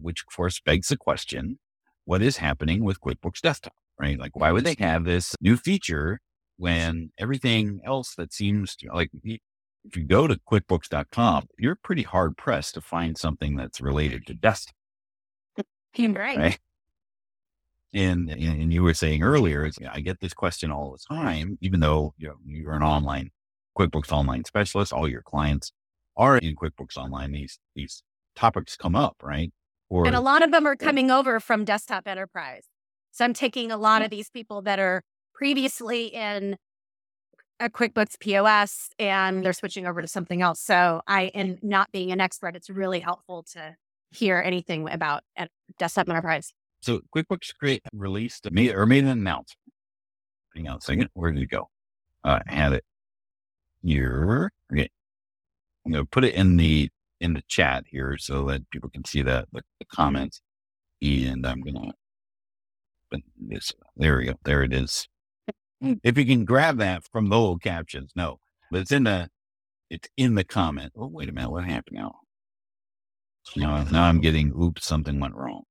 which 0.00 0.22
of 0.22 0.34
course 0.34 0.60
begs 0.64 0.88
the 0.88 0.96
question 0.96 1.58
what 2.04 2.22
is 2.22 2.38
happening 2.38 2.84
with 2.84 3.00
quickbooks 3.00 3.40
desktop 3.40 3.74
right? 3.98 4.18
Like 4.18 4.36
why 4.36 4.52
would 4.52 4.64
they 4.64 4.76
have 4.78 5.04
this 5.04 5.34
new 5.40 5.56
feature 5.56 6.20
when 6.56 7.10
everything 7.18 7.80
else 7.84 8.14
that 8.16 8.32
seems 8.32 8.76
to 8.76 8.88
like 8.92 9.10
if 9.24 9.96
you 9.96 10.04
go 10.06 10.26
to 10.26 10.38
quickbooks.com 10.50 11.46
you're 11.58 11.78
pretty 11.82 12.02
hard 12.02 12.36
pressed 12.36 12.74
to 12.74 12.80
find 12.80 13.18
something 13.18 13.56
that's 13.56 13.80
related 13.80 14.26
to 14.26 14.34
desktop 14.34 14.74
Right. 15.98 16.38
right? 16.38 16.58
And, 17.92 18.28
and 18.28 18.72
you 18.72 18.82
were 18.82 18.94
saying 18.94 19.22
earlier, 19.22 19.70
I 19.88 20.00
get 20.00 20.18
this 20.20 20.34
question 20.34 20.72
all 20.72 20.90
the 20.90 21.14
time, 21.14 21.58
even 21.60 21.78
though 21.78 22.12
you 22.18 22.28
know, 22.28 22.34
you're 22.44 22.74
an 22.74 22.82
online 22.82 23.30
QuickBooks 23.78 24.12
Online 24.12 24.44
specialist, 24.44 24.92
all 24.92 25.08
your 25.08 25.22
clients 25.22 25.72
are 26.16 26.38
in 26.38 26.56
QuickBooks 26.56 26.96
Online. 26.96 27.32
These 27.32 27.58
these 27.74 28.02
topics 28.34 28.76
come 28.76 28.96
up, 28.96 29.16
right? 29.22 29.52
Or 29.90 30.06
And 30.06 30.16
a 30.16 30.20
lot 30.20 30.42
of 30.42 30.50
them 30.50 30.66
are 30.66 30.76
coming 30.76 31.10
over 31.10 31.40
from 31.40 31.64
desktop 31.64 32.08
enterprise. 32.08 32.64
So 33.12 33.24
I'm 33.24 33.34
taking 33.34 33.70
a 33.70 33.76
lot 33.76 34.02
of 34.02 34.10
these 34.10 34.28
people 34.28 34.62
that 34.62 34.78
are 34.80 35.02
previously 35.34 36.06
in 36.06 36.56
a 37.60 37.70
QuickBooks 37.70 38.18
POS 38.18 38.90
and 38.98 39.44
they're 39.44 39.52
switching 39.52 39.86
over 39.86 40.02
to 40.02 40.08
something 40.08 40.42
else. 40.42 40.60
So 40.60 41.00
I, 41.06 41.30
and 41.34 41.58
not 41.62 41.92
being 41.92 42.10
an 42.10 42.20
expert, 42.20 42.56
it's 42.56 42.68
really 42.68 42.98
helpful 42.98 43.44
to 43.52 43.76
hear 44.14 44.40
anything 44.44 44.88
about 44.90 45.22
en- 45.36 45.48
desktop 45.78 46.08
enterprise. 46.08 46.52
so 46.80 47.00
QuickBooks 47.14 47.54
create 47.58 47.82
released 47.92 48.50
made 48.50 48.74
or 48.74 48.86
made 48.86 49.04
an 49.04 49.10
announcement. 49.10 49.58
Hang 50.54 50.68
on 50.68 50.78
a 50.78 50.80
second, 50.80 51.08
where 51.14 51.32
did 51.32 51.42
it 51.42 51.50
go? 51.50 51.68
Uh, 52.22 52.40
I 52.48 52.54
had 52.54 52.72
it 52.74 52.84
here. 53.82 54.50
Okay, 54.72 54.88
I'm 55.84 55.92
going 55.92 56.04
to 56.04 56.08
put 56.08 56.24
it 56.24 56.34
in 56.34 56.56
the 56.56 56.90
in 57.20 57.34
the 57.34 57.42
chat 57.48 57.84
here 57.88 58.16
so 58.18 58.44
that 58.46 58.68
people 58.70 58.90
can 58.90 59.04
see 59.04 59.22
that 59.22 59.46
the, 59.52 59.62
the 59.80 59.86
comments. 59.86 60.40
And 61.02 61.46
I'm 61.46 61.60
going 61.60 61.74
to 61.74 61.92
but 63.10 63.20
this 63.38 63.72
there 63.96 64.18
we 64.18 64.26
go. 64.26 64.34
There 64.44 64.62
it 64.62 64.72
is. 64.72 65.08
If 66.02 66.16
you 66.16 66.24
can 66.24 66.44
grab 66.44 66.78
that 66.78 67.04
from 67.12 67.28
the 67.28 67.36
old 67.36 67.62
captions, 67.62 68.12
no, 68.16 68.38
but 68.70 68.80
it's 68.82 68.92
in 68.92 69.04
the 69.04 69.28
it's 69.90 70.08
in 70.16 70.34
the 70.34 70.44
comment. 70.44 70.92
Oh, 70.96 71.08
wait 71.08 71.28
a 71.28 71.32
minute, 71.32 71.50
what 71.50 71.64
happened 71.64 71.98
now? 71.98 72.14
Now, 73.56 73.84
now 73.84 74.04
I'm 74.04 74.20
getting 74.20 74.52
oops, 74.52 74.86
something 74.86 75.20
went 75.20 75.34
wrong. 75.34 75.62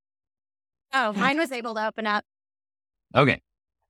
Oh, 0.93 1.13
mine 1.13 1.38
was 1.38 1.51
able 1.51 1.73
to 1.75 1.88
open 1.88 2.05
up. 2.05 2.23
Okay. 3.15 3.41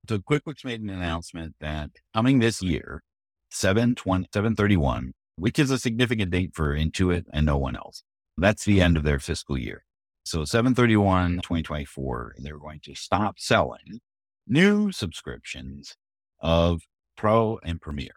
So 0.08 0.18
QuickBooks 0.18 0.64
made 0.64 0.80
an 0.80 0.90
announcement 0.90 1.54
that 1.60 1.90
coming 2.14 2.38
this 2.38 2.62
year, 2.62 3.02
7 3.50 3.94
731, 3.96 5.12
which 5.36 5.58
is 5.58 5.70
a 5.70 5.78
significant 5.78 6.30
date 6.30 6.50
for 6.54 6.76
Intuit 6.76 7.24
and 7.32 7.46
no 7.46 7.56
one 7.56 7.76
else. 7.76 8.02
That's 8.36 8.64
the 8.64 8.80
end 8.80 8.96
of 8.96 9.04
their 9.04 9.18
fiscal 9.18 9.56
year. 9.56 9.84
So 10.24 10.44
731, 10.44 11.36
2024, 11.36 12.36
they're 12.38 12.58
going 12.58 12.80
to 12.84 12.94
stop 12.94 13.38
selling 13.38 14.00
new 14.46 14.90
subscriptions 14.90 15.94
of 16.40 16.82
Pro 17.16 17.58
and 17.62 17.80
Premier. 17.80 18.14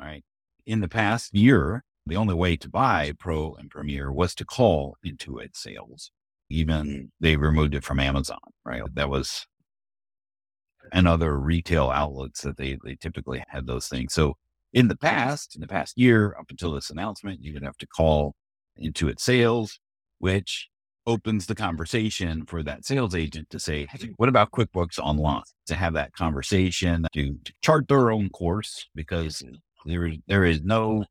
All 0.00 0.06
right. 0.06 0.24
In 0.66 0.80
the 0.80 0.88
past 0.88 1.34
year, 1.34 1.84
the 2.06 2.16
only 2.16 2.34
way 2.34 2.56
to 2.56 2.68
buy 2.68 3.12
Pro 3.18 3.54
and 3.54 3.70
Premier 3.70 4.12
was 4.12 4.34
to 4.36 4.44
call 4.44 4.96
Intuit 5.04 5.56
sales. 5.56 6.10
Even 6.50 7.10
they 7.20 7.36
removed 7.36 7.74
it 7.74 7.84
from 7.84 8.00
Amazon, 8.00 8.38
right? 8.64 8.82
That 8.94 9.08
was 9.08 9.46
and 10.92 11.06
other 11.06 11.38
retail 11.38 11.90
outlets 11.90 12.42
that 12.42 12.56
they, 12.56 12.78
they 12.84 12.96
typically 12.96 13.42
had 13.48 13.66
those 13.66 13.88
things. 13.88 14.12
So 14.12 14.34
in 14.72 14.88
the 14.88 14.96
past, 14.96 15.54
in 15.54 15.60
the 15.60 15.68
past 15.68 15.96
year, 15.98 16.34
up 16.38 16.46
until 16.50 16.72
this 16.72 16.90
announcement, 16.90 17.42
you 17.42 17.52
would 17.54 17.62
have 17.62 17.76
to 17.78 17.86
call 17.86 18.34
Intuit 18.82 19.20
sales, 19.20 19.78
which 20.18 20.68
opens 21.06 21.46
the 21.46 21.54
conversation 21.54 22.46
for 22.46 22.62
that 22.62 22.84
sales 22.84 23.14
agent 23.14 23.50
to 23.50 23.58
say, 23.58 23.86
hey, 23.90 24.10
what 24.16 24.28
about 24.28 24.50
QuickBooks 24.52 24.98
Online? 24.98 25.42
To 25.66 25.74
have 25.74 25.94
that 25.94 26.12
conversation, 26.12 27.06
to, 27.12 27.38
to 27.44 27.52
chart 27.62 27.88
their 27.88 28.10
own 28.10 28.28
course, 28.30 28.86
because 28.94 29.38
mm-hmm. 29.38 29.90
there 29.90 30.06
is, 30.06 30.18
there 30.26 30.44
is 30.44 30.62
no, 30.62 31.04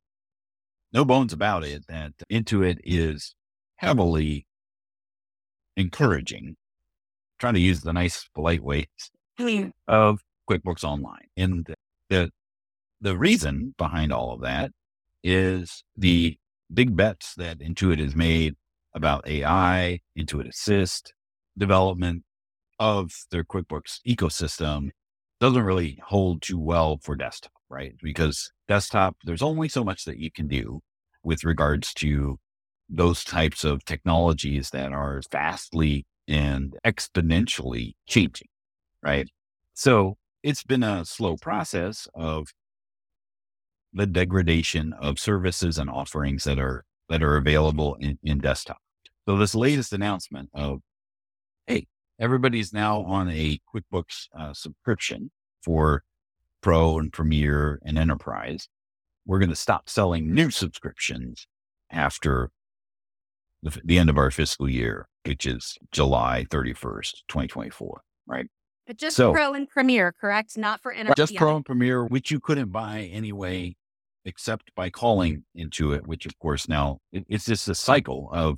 no 0.94 1.06
bones 1.06 1.34
about 1.34 1.64
it 1.64 1.88
that 1.88 2.14
Intuit 2.32 2.80
is 2.84 3.36
heavily 3.78 4.46
encouraging, 5.78 6.56
trying 7.40 7.54
to 7.54 7.60
use 7.60 7.82
the 7.82 7.94
nice, 7.94 8.28
polite 8.36 8.64
way 8.64 8.88
hmm. 9.38 9.70
of 9.88 10.22
QuickBooks 10.50 10.84
Online. 10.84 11.28
And 11.38 11.74
the 12.10 12.32
the 13.00 13.18
reason 13.18 13.74
behind 13.78 14.14
all 14.14 14.34
of 14.34 14.42
that 14.42 14.72
is 15.24 15.84
the 15.98 16.38
big 16.72 16.96
bets 16.96 17.34
that 17.36 17.60
Intuit 17.60 18.00
has 18.00 18.16
made 18.16 18.56
about 18.94 19.28
AI, 19.28 20.00
Intuit 20.18 20.48
Assist, 20.48 21.14
development 21.58 22.24
of 22.80 23.12
their 23.32 23.44
QuickBooks 23.44 24.00
ecosystem 24.08 24.90
doesn't 25.40 25.64
really 25.64 25.98
hold 26.04 26.42
too 26.42 26.60
well 26.60 27.00
for 27.02 27.16
desktop, 27.16 27.52
right? 27.70 27.94
Because 28.04 28.52
desktop, 28.72 29.18
there's 29.26 29.42
only 29.42 29.68
so 29.68 29.84
much 29.84 30.06
that 30.06 30.18
you 30.18 30.32
can 30.32 30.48
do 30.48 30.80
with 31.26 31.44
regards 31.44 31.94
to 31.94 32.38
those 32.88 33.26
types 33.26 33.66
of 33.66 33.84
technologies 33.84 34.70
that 34.70 34.94
are 34.94 35.22
vastly 35.30 36.06
and 36.26 36.78
exponentially 36.86 37.96
changing, 38.08 38.48
right? 39.04 39.28
So 39.74 40.16
it's 40.42 40.64
been 40.64 40.84
a 40.84 41.04
slow 41.04 41.36
process 41.36 42.08
of 42.16 42.48
the 43.92 44.06
degradation 44.06 44.94
of 44.94 45.20
services 45.20 45.78
and 45.78 45.90
offerings 45.90 46.46
that 46.46 46.58
are 46.58 46.86
that 47.10 47.22
are 47.22 47.36
available 47.36 47.96
in, 47.96 48.18
in 48.24 48.38
desktop. 48.40 48.78
So 49.28 49.38
this 49.38 49.54
latest 49.54 49.92
announcement 49.92 50.48
of, 50.54 50.80
hey, 51.68 51.88
everybody's 52.22 52.72
now 52.72 53.02
on 53.04 53.30
a 53.30 53.60
QuickBooks 53.68 54.28
uh, 54.40 54.54
subscription 54.54 55.30
for 55.62 56.04
Pro 56.62 56.98
and 56.98 57.12
Premier 57.12 57.80
and 57.84 57.98
Enterprise. 57.98 58.68
We're 59.26 59.40
going 59.40 59.50
to 59.50 59.56
stop 59.56 59.90
selling 59.90 60.34
new 60.34 60.50
subscriptions 60.50 61.48
after 61.92 62.52
the, 63.62 63.80
the 63.84 64.00
end 64.00 64.10
of 64.10 64.18
our 64.18 64.32
fiscal 64.32 64.70
year, 64.70 65.08
which 65.26 65.46
is 65.46 65.78
July 65.92 66.46
31st, 66.50 67.24
2024, 67.28 68.02
right? 68.28 68.48
But 68.88 68.98
just 68.98 69.16
so, 69.16 69.32
Pro 69.32 69.54
and 69.54 69.70
Premier, 69.70 70.12
correct? 70.20 70.58
Not 70.58 70.82
for 70.82 70.92
Enterprise. 70.92 71.16
Just 71.16 71.36
Pro 71.36 71.56
and 71.56 71.66
Premier, 71.66 72.06
which 72.06 72.32
you 72.32 72.40
couldn't 72.40 72.72
buy 72.72 73.10
anyway 73.12 73.76
except 74.26 74.74
by 74.76 74.90
calling 74.90 75.44
Intuit, 75.58 76.06
which 76.06 76.26
of 76.26 76.38
course 76.40 76.68
now 76.68 77.00
it, 77.12 77.26
it's 77.28 77.46
just 77.46 77.68
a 77.68 77.76
cycle 77.76 78.30
of, 78.32 78.58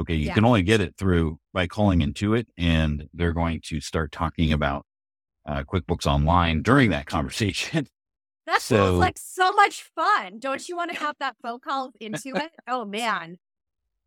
okay, 0.00 0.14
you 0.14 0.26
yeah. 0.26 0.34
can 0.34 0.44
only 0.44 0.62
get 0.62 0.80
it 0.80 0.94
through 0.96 1.38
by 1.52 1.66
calling 1.66 2.00
Intuit, 2.00 2.46
and 2.56 3.08
they're 3.12 3.32
going 3.32 3.60
to 3.64 3.80
start 3.80 4.12
talking 4.12 4.52
about 4.52 4.84
uh, 5.46 5.64
QuickBooks 5.64 6.06
Online 6.06 6.62
during 6.62 6.90
that 6.90 7.06
conversation. 7.06 7.86
That 8.46 8.62
so, 8.62 8.76
sounds 8.76 8.98
like 8.98 9.18
so 9.18 9.52
much 9.52 9.88
fun. 9.94 10.40
Don't 10.40 10.68
you 10.68 10.74
want 10.74 10.90
to 10.90 10.98
have 10.98 11.14
that 11.20 11.36
phone 11.40 11.60
call 11.60 11.92
Intuit? 12.00 12.48
Oh 12.66 12.84
man. 12.84 13.38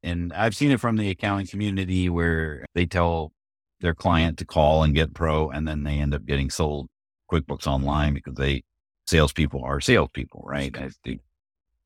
And 0.01 0.33
I've 0.33 0.53
seen 0.53 0.71
it 0.71 0.81
from 0.81 0.97
the 0.97 1.09
accounting 1.11 1.47
community 1.47 2.09
where 2.09 2.65
they 2.75 2.85
tell 2.85 3.31
their 3.79 3.93
client 3.93 4.39
to 4.39 4.45
call 4.45 4.83
and 4.83 4.93
get 4.93 5.13
pro, 5.13 5.49
and 5.49 5.65
then 5.65 5.83
they 5.83 5.99
end 5.99 6.13
up 6.13 6.25
getting 6.25 6.49
sold 6.49 6.89
QuickBooks 7.31 7.67
Online 7.67 8.13
because 8.13 8.33
they 8.35 8.63
salespeople 9.07 9.63
are 9.63 9.79
salespeople, 9.79 10.43
right? 10.45 10.75
I, 10.77 10.89
they 11.05 11.19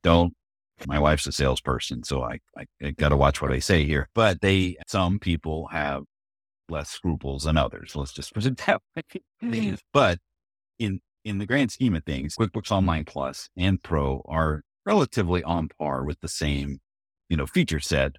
don't. 0.03 0.33
My 0.85 0.99
wife's 0.99 1.27
a 1.27 1.31
salesperson, 1.31 2.03
so 2.03 2.23
I, 2.23 2.39
I, 2.57 2.65
I 2.83 2.91
got 2.91 3.09
to 3.09 3.17
watch 3.17 3.41
what 3.41 3.51
I 3.51 3.59
say 3.59 3.85
here. 3.85 4.09
But 4.15 4.41
they, 4.41 4.77
some 4.87 5.19
people 5.19 5.67
have 5.67 6.03
less 6.69 6.89
scruples 6.89 7.43
than 7.43 7.57
others. 7.57 7.95
Let's 7.95 8.13
just 8.13 8.33
put 8.33 8.45
it 8.45 8.57
that 8.65 8.81
way. 8.95 9.03
Mm-hmm. 9.43 9.75
But 9.93 10.19
in 10.79 10.99
in 11.23 11.39
the 11.39 11.45
grand 11.45 11.71
scheme 11.71 11.95
of 11.95 12.03
things, 12.05 12.35
QuickBooks 12.35 12.71
Online 12.71 13.05
Plus 13.05 13.49
and 13.57 13.81
Pro 13.83 14.21
are 14.27 14.63
relatively 14.85 15.43
on 15.43 15.69
par 15.77 16.03
with 16.05 16.19
the 16.21 16.29
same, 16.29 16.79
you 17.29 17.35
know, 17.35 17.45
feature 17.45 17.81
set. 17.81 18.13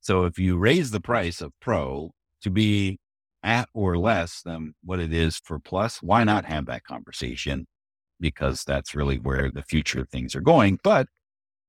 So 0.00 0.24
if 0.24 0.38
you 0.38 0.56
raise 0.56 0.90
the 0.90 1.00
price 1.00 1.40
of 1.40 1.52
Pro 1.60 2.12
to 2.42 2.50
be 2.50 2.98
at 3.42 3.68
or 3.74 3.98
less 3.98 4.42
than 4.42 4.74
what 4.84 5.00
it 5.00 5.12
is 5.12 5.40
for 5.42 5.58
Plus, 5.58 6.02
why 6.02 6.24
not 6.24 6.44
have 6.44 6.66
that 6.66 6.84
conversation? 6.84 7.66
because 8.20 8.64
that's 8.64 8.94
really 8.94 9.18
where 9.18 9.50
the 9.50 9.62
future 9.62 10.00
of 10.00 10.08
things 10.08 10.34
are 10.34 10.40
going. 10.40 10.78
But 10.82 11.02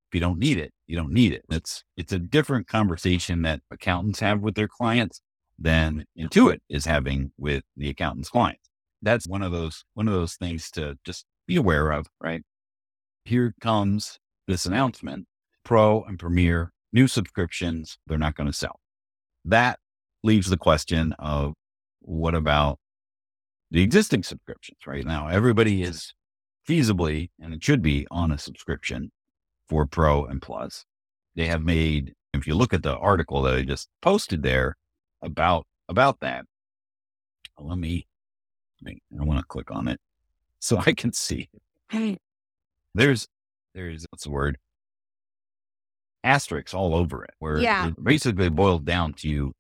if 0.08 0.14
you 0.14 0.20
don't 0.20 0.40
need 0.40 0.58
it, 0.58 0.72
you 0.88 0.96
don't 0.96 1.12
need 1.12 1.34
it. 1.34 1.44
It's 1.50 1.84
it's 1.98 2.14
a 2.14 2.20
different 2.20 2.68
conversation 2.68 3.42
that 3.44 3.62
accountants 3.72 4.20
have 4.20 4.42
with 4.42 4.56
their 4.56 4.68
clients 4.68 5.22
than 5.58 6.06
Intuit 6.18 6.60
is 6.70 6.86
having 6.86 7.32
with 7.38 7.64
the 7.78 7.90
accountant's 7.90 8.30
clients. 8.30 8.70
That's 9.02 9.28
one 9.28 9.42
of 9.42 9.52
those 9.52 9.84
one 9.94 10.08
of 10.08 10.14
those 10.14 10.36
things 10.36 10.70
to 10.72 10.98
just 11.06 11.26
be 11.48 11.56
aware 11.56 11.92
of, 11.92 12.08
right? 12.22 12.44
Here 13.24 13.54
comes 13.62 14.20
this 14.48 14.66
announcement. 14.66 15.26
Pro 15.64 16.04
and 16.04 16.20
Premier 16.20 16.72
new 16.94 17.08
subscriptions, 17.08 17.98
they're 18.08 18.18
not 18.18 18.36
going 18.36 18.48
to 18.48 18.54
sell. 18.54 18.80
That 19.44 19.80
leaves 20.24 20.50
the 20.50 20.58
question 20.58 21.14
of 21.20 21.54
what 22.02 22.36
about 22.36 22.80
the 23.72 23.82
existing 23.82 24.24
subscriptions 24.24 24.78
right 24.88 25.06
now? 25.06 25.28
Everybody 25.28 25.84
is 25.84 26.14
feasibly, 26.68 27.30
and 27.40 27.54
it 27.54 27.64
should 27.64 27.82
be 27.82 28.08
on 28.10 28.32
a 28.32 28.38
subscription 28.38 29.12
for 29.68 29.86
Pro 29.86 30.26
and 30.26 30.42
Plus. 30.42 30.86
They 31.36 31.48
have 31.48 31.64
made, 31.64 32.14
if 32.34 32.48
you 32.48 32.56
look 32.56 32.74
at 32.74 32.84
the 32.84 32.96
article 32.98 33.42
that 33.44 33.56
I 33.56 33.64
just 33.64 33.90
posted 34.02 34.42
there 34.42 34.76
about, 35.26 35.66
about 35.90 36.20
that, 36.22 36.46
let 37.60 37.78
me, 37.78 38.08
I 38.88 39.24
want 39.24 39.40
to 39.40 39.46
click 39.46 39.72
on 39.72 39.88
it 39.88 40.00
so 40.60 40.78
I 40.86 40.94
can 40.94 41.14
see. 41.14 41.50
There's, 42.94 43.28
there's, 43.74 44.06
what's 44.10 44.24
the 44.24 44.32
word? 44.32 44.58
Asterisks 46.24 46.74
all 46.74 46.96
over 46.96 47.24
it, 47.24 47.32
where 47.40 47.58
yeah. 47.58 47.90
it 47.90 48.04
basically 48.04 48.50
boiled 48.50 48.86
down 48.86 49.14
to 49.14 49.54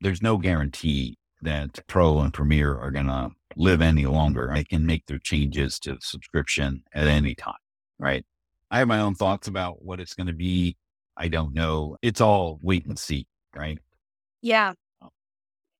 there's 0.00 0.22
no 0.22 0.36
guarantee 0.36 1.16
that 1.42 1.86
Pro 1.86 2.20
and 2.20 2.32
Premier 2.32 2.76
are 2.76 2.90
going 2.90 3.06
to 3.06 3.30
live 3.56 3.80
any 3.80 4.06
longer. 4.06 4.52
I 4.52 4.64
can 4.64 4.86
make 4.86 5.06
their 5.06 5.18
changes 5.18 5.78
to 5.80 5.92
the 5.92 6.00
subscription 6.00 6.82
at 6.92 7.06
any 7.06 7.34
time, 7.34 7.54
right? 7.98 8.24
I 8.70 8.78
have 8.78 8.88
my 8.88 9.00
own 9.00 9.14
thoughts 9.14 9.48
about 9.48 9.84
what 9.84 10.00
it's 10.00 10.14
going 10.14 10.28
to 10.28 10.32
be. 10.32 10.76
I 11.16 11.28
don't 11.28 11.54
know. 11.54 11.96
It's 12.02 12.20
all 12.20 12.58
wait 12.62 12.86
and 12.86 12.98
see, 12.98 13.26
right? 13.54 13.78
Yeah. 14.42 14.74
Oh. 15.02 15.10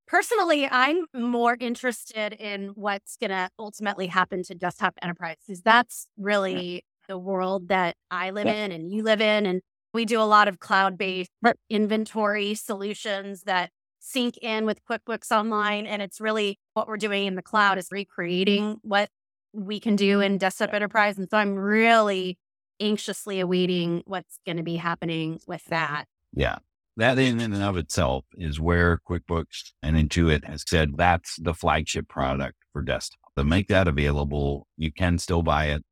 Personally, 0.06 0.68
I'm 0.70 1.06
more 1.14 1.56
interested 1.58 2.32
in 2.32 2.68
what's 2.74 3.16
going 3.16 3.30
to 3.30 3.50
ultimately 3.58 4.08
happen 4.08 4.42
to 4.44 4.54
desktop 4.54 4.94
enterprise 5.02 5.36
because 5.46 5.62
that's 5.62 6.06
really 6.18 6.74
yeah. 6.74 6.80
the 7.08 7.18
world 7.18 7.68
that 7.68 7.96
I 8.10 8.30
live 8.30 8.46
yeah. 8.46 8.64
in 8.64 8.72
and 8.72 8.90
you 8.90 9.02
live 9.02 9.20
in. 9.20 9.46
And 9.46 9.62
we 9.92 10.04
do 10.04 10.20
a 10.20 10.24
lot 10.24 10.48
of 10.48 10.58
cloud 10.58 10.96
based 10.98 11.30
inventory 11.68 12.54
solutions 12.54 13.42
that 13.42 13.70
sync 13.98 14.36
in 14.38 14.66
with 14.66 14.84
QuickBooks 14.84 15.30
Online. 15.30 15.86
And 15.86 16.02
it's 16.02 16.20
really 16.20 16.58
what 16.74 16.88
we're 16.88 16.96
doing 16.96 17.26
in 17.26 17.34
the 17.34 17.42
cloud 17.42 17.78
is 17.78 17.88
recreating 17.90 18.78
what 18.82 19.08
we 19.52 19.80
can 19.80 19.96
do 19.96 20.20
in 20.20 20.38
Desktop 20.38 20.72
Enterprise. 20.72 21.18
And 21.18 21.28
so 21.28 21.36
I'm 21.36 21.54
really 21.54 22.38
anxiously 22.80 23.40
awaiting 23.40 24.02
what's 24.06 24.38
going 24.46 24.56
to 24.56 24.62
be 24.62 24.76
happening 24.76 25.40
with 25.46 25.64
that. 25.66 26.06
Yeah. 26.32 26.58
That 26.96 27.18
in 27.18 27.40
and 27.40 27.54
of 27.54 27.76
itself 27.76 28.24
is 28.34 28.60
where 28.60 29.00
QuickBooks 29.08 29.72
and 29.82 29.96
Intuit 29.96 30.44
has 30.44 30.64
said 30.66 30.96
that's 30.96 31.36
the 31.36 31.54
flagship 31.54 32.08
product 32.08 32.56
for 32.72 32.82
desktop. 32.82 33.18
To 33.38 33.44
make 33.44 33.68
that 33.68 33.88
available, 33.88 34.66
you 34.76 34.92
can 34.92 35.18
still 35.18 35.42
buy 35.42 35.66
it 35.66 35.82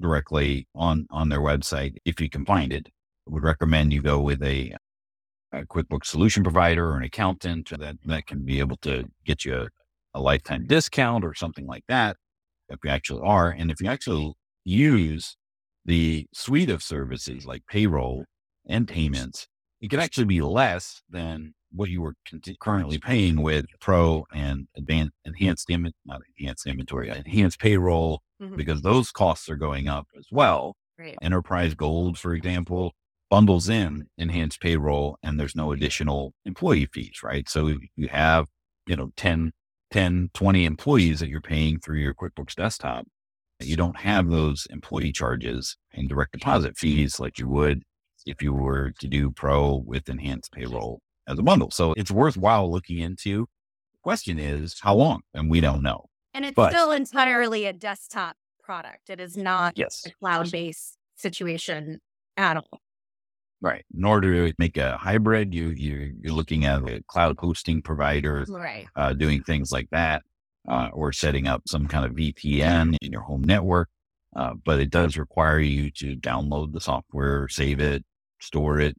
directly 0.00 0.66
on 0.74 1.06
on 1.10 1.28
their 1.28 1.40
website 1.40 1.96
if 2.04 2.20
you 2.20 2.28
can 2.30 2.44
find 2.44 2.72
it. 2.72 2.88
I 3.28 3.32
would 3.32 3.44
recommend 3.44 3.92
you 3.92 4.02
go 4.02 4.20
with 4.20 4.42
a 4.42 4.74
a 5.52 5.64
QuickBooks 5.66 6.06
solution 6.06 6.42
provider 6.42 6.90
or 6.90 6.96
an 6.96 7.04
accountant 7.04 7.70
that, 7.78 7.96
that 8.04 8.26
can 8.26 8.44
be 8.44 8.60
able 8.60 8.76
to 8.78 9.04
get 9.24 9.44
you 9.44 9.56
a, 9.56 9.68
a 10.14 10.20
lifetime 10.20 10.66
discount 10.66 11.24
or 11.24 11.34
something 11.34 11.66
like 11.66 11.84
that, 11.88 12.16
if 12.68 12.78
you 12.84 12.90
actually 12.90 13.22
are. 13.24 13.50
And 13.50 13.70
if 13.70 13.80
you 13.80 13.88
actually 13.88 14.32
use 14.64 15.36
the 15.84 16.26
suite 16.32 16.70
of 16.70 16.82
services 16.82 17.46
like 17.46 17.62
payroll 17.68 18.24
and 18.68 18.86
payments, 18.86 19.48
it 19.80 19.90
can 19.90 20.00
actually 20.00 20.24
be 20.24 20.40
less 20.40 21.02
than 21.08 21.54
what 21.72 21.88
you 21.88 22.02
were 22.02 22.14
currently 22.60 22.98
paying 22.98 23.42
with 23.42 23.64
pro 23.80 24.26
and 24.34 24.66
advanced 24.76 25.12
enhanced 25.24 25.68
not 26.04 26.20
enhanced 26.36 26.66
inventory 26.66 27.08
enhanced 27.10 27.60
payroll 27.60 28.22
mm-hmm. 28.42 28.56
because 28.56 28.82
those 28.82 29.12
costs 29.12 29.48
are 29.48 29.56
going 29.56 29.86
up 29.88 30.06
as 30.18 30.26
well 30.32 30.76
right. 30.98 31.16
enterprise 31.22 31.74
gold 31.74 32.18
for 32.18 32.34
example 32.34 32.92
bundles 33.30 33.68
in 33.68 34.08
enhanced 34.18 34.60
payroll 34.60 35.16
and 35.22 35.38
there's 35.38 35.54
no 35.56 35.72
additional 35.72 36.34
employee 36.44 36.88
fees, 36.92 37.22
right? 37.22 37.48
So 37.48 37.78
you 37.96 38.08
have, 38.08 38.48
you 38.86 38.96
know, 38.96 39.12
10, 39.16 39.52
10, 39.92 40.30
20 40.34 40.64
employees 40.64 41.20
that 41.20 41.28
you're 41.28 41.40
paying 41.40 41.78
through 41.78 41.98
your 41.98 42.12
QuickBooks 42.12 42.56
desktop. 42.56 43.06
You 43.60 43.76
don't 43.76 43.98
have 43.98 44.28
those 44.28 44.66
employee 44.70 45.12
charges 45.12 45.76
and 45.92 46.08
direct 46.08 46.32
deposit 46.32 46.76
fees 46.76 47.20
like 47.20 47.38
you 47.38 47.48
would 47.48 47.82
if 48.26 48.42
you 48.42 48.52
were 48.52 48.92
to 49.00 49.08
do 49.08 49.30
pro 49.30 49.76
with 49.76 50.08
enhanced 50.08 50.52
payroll 50.52 51.00
as 51.26 51.38
a 51.38 51.42
bundle. 51.42 51.70
So 51.70 51.92
it's 51.96 52.10
worthwhile 52.10 52.70
looking 52.70 52.98
into. 52.98 53.46
Question 54.02 54.38
is 54.38 54.78
how 54.80 54.94
long? 54.94 55.20
And 55.34 55.50
we 55.50 55.60
don't 55.60 55.82
know. 55.82 56.06
And 56.32 56.44
it's 56.44 56.54
but, 56.54 56.70
still 56.70 56.92
entirely 56.92 57.66
a 57.66 57.72
desktop 57.72 58.36
product. 58.62 59.10
It 59.10 59.20
is 59.20 59.36
not 59.36 59.74
yes. 59.76 60.04
a 60.06 60.10
cloud 60.10 60.50
based 60.50 60.96
situation 61.16 62.00
at 62.36 62.56
all. 62.56 62.80
Right. 63.60 63.84
In 63.94 64.04
order 64.04 64.48
to 64.48 64.54
make 64.58 64.78
a 64.78 64.96
hybrid, 64.96 65.52
you 65.52 65.68
you're, 65.68 66.10
you're 66.22 66.32
looking 66.32 66.64
at 66.64 66.82
a 66.82 67.02
cloud 67.06 67.36
hosting 67.38 67.82
provider, 67.82 68.46
right? 68.48 68.86
Uh, 68.96 69.12
doing 69.12 69.42
things 69.42 69.70
like 69.70 69.88
that, 69.90 70.22
uh, 70.66 70.88
or 70.92 71.12
setting 71.12 71.46
up 71.46 71.62
some 71.66 71.86
kind 71.86 72.06
of 72.06 72.12
VPN 72.12 72.96
in 73.02 73.12
your 73.12 73.22
home 73.22 73.42
network. 73.42 73.90
Uh, 74.34 74.54
but 74.64 74.80
it 74.80 74.90
does 74.90 75.18
require 75.18 75.58
you 75.58 75.90
to 75.90 76.16
download 76.16 76.72
the 76.72 76.80
software, 76.80 77.48
save 77.48 77.80
it, 77.80 78.04
store 78.40 78.80
it 78.80 78.96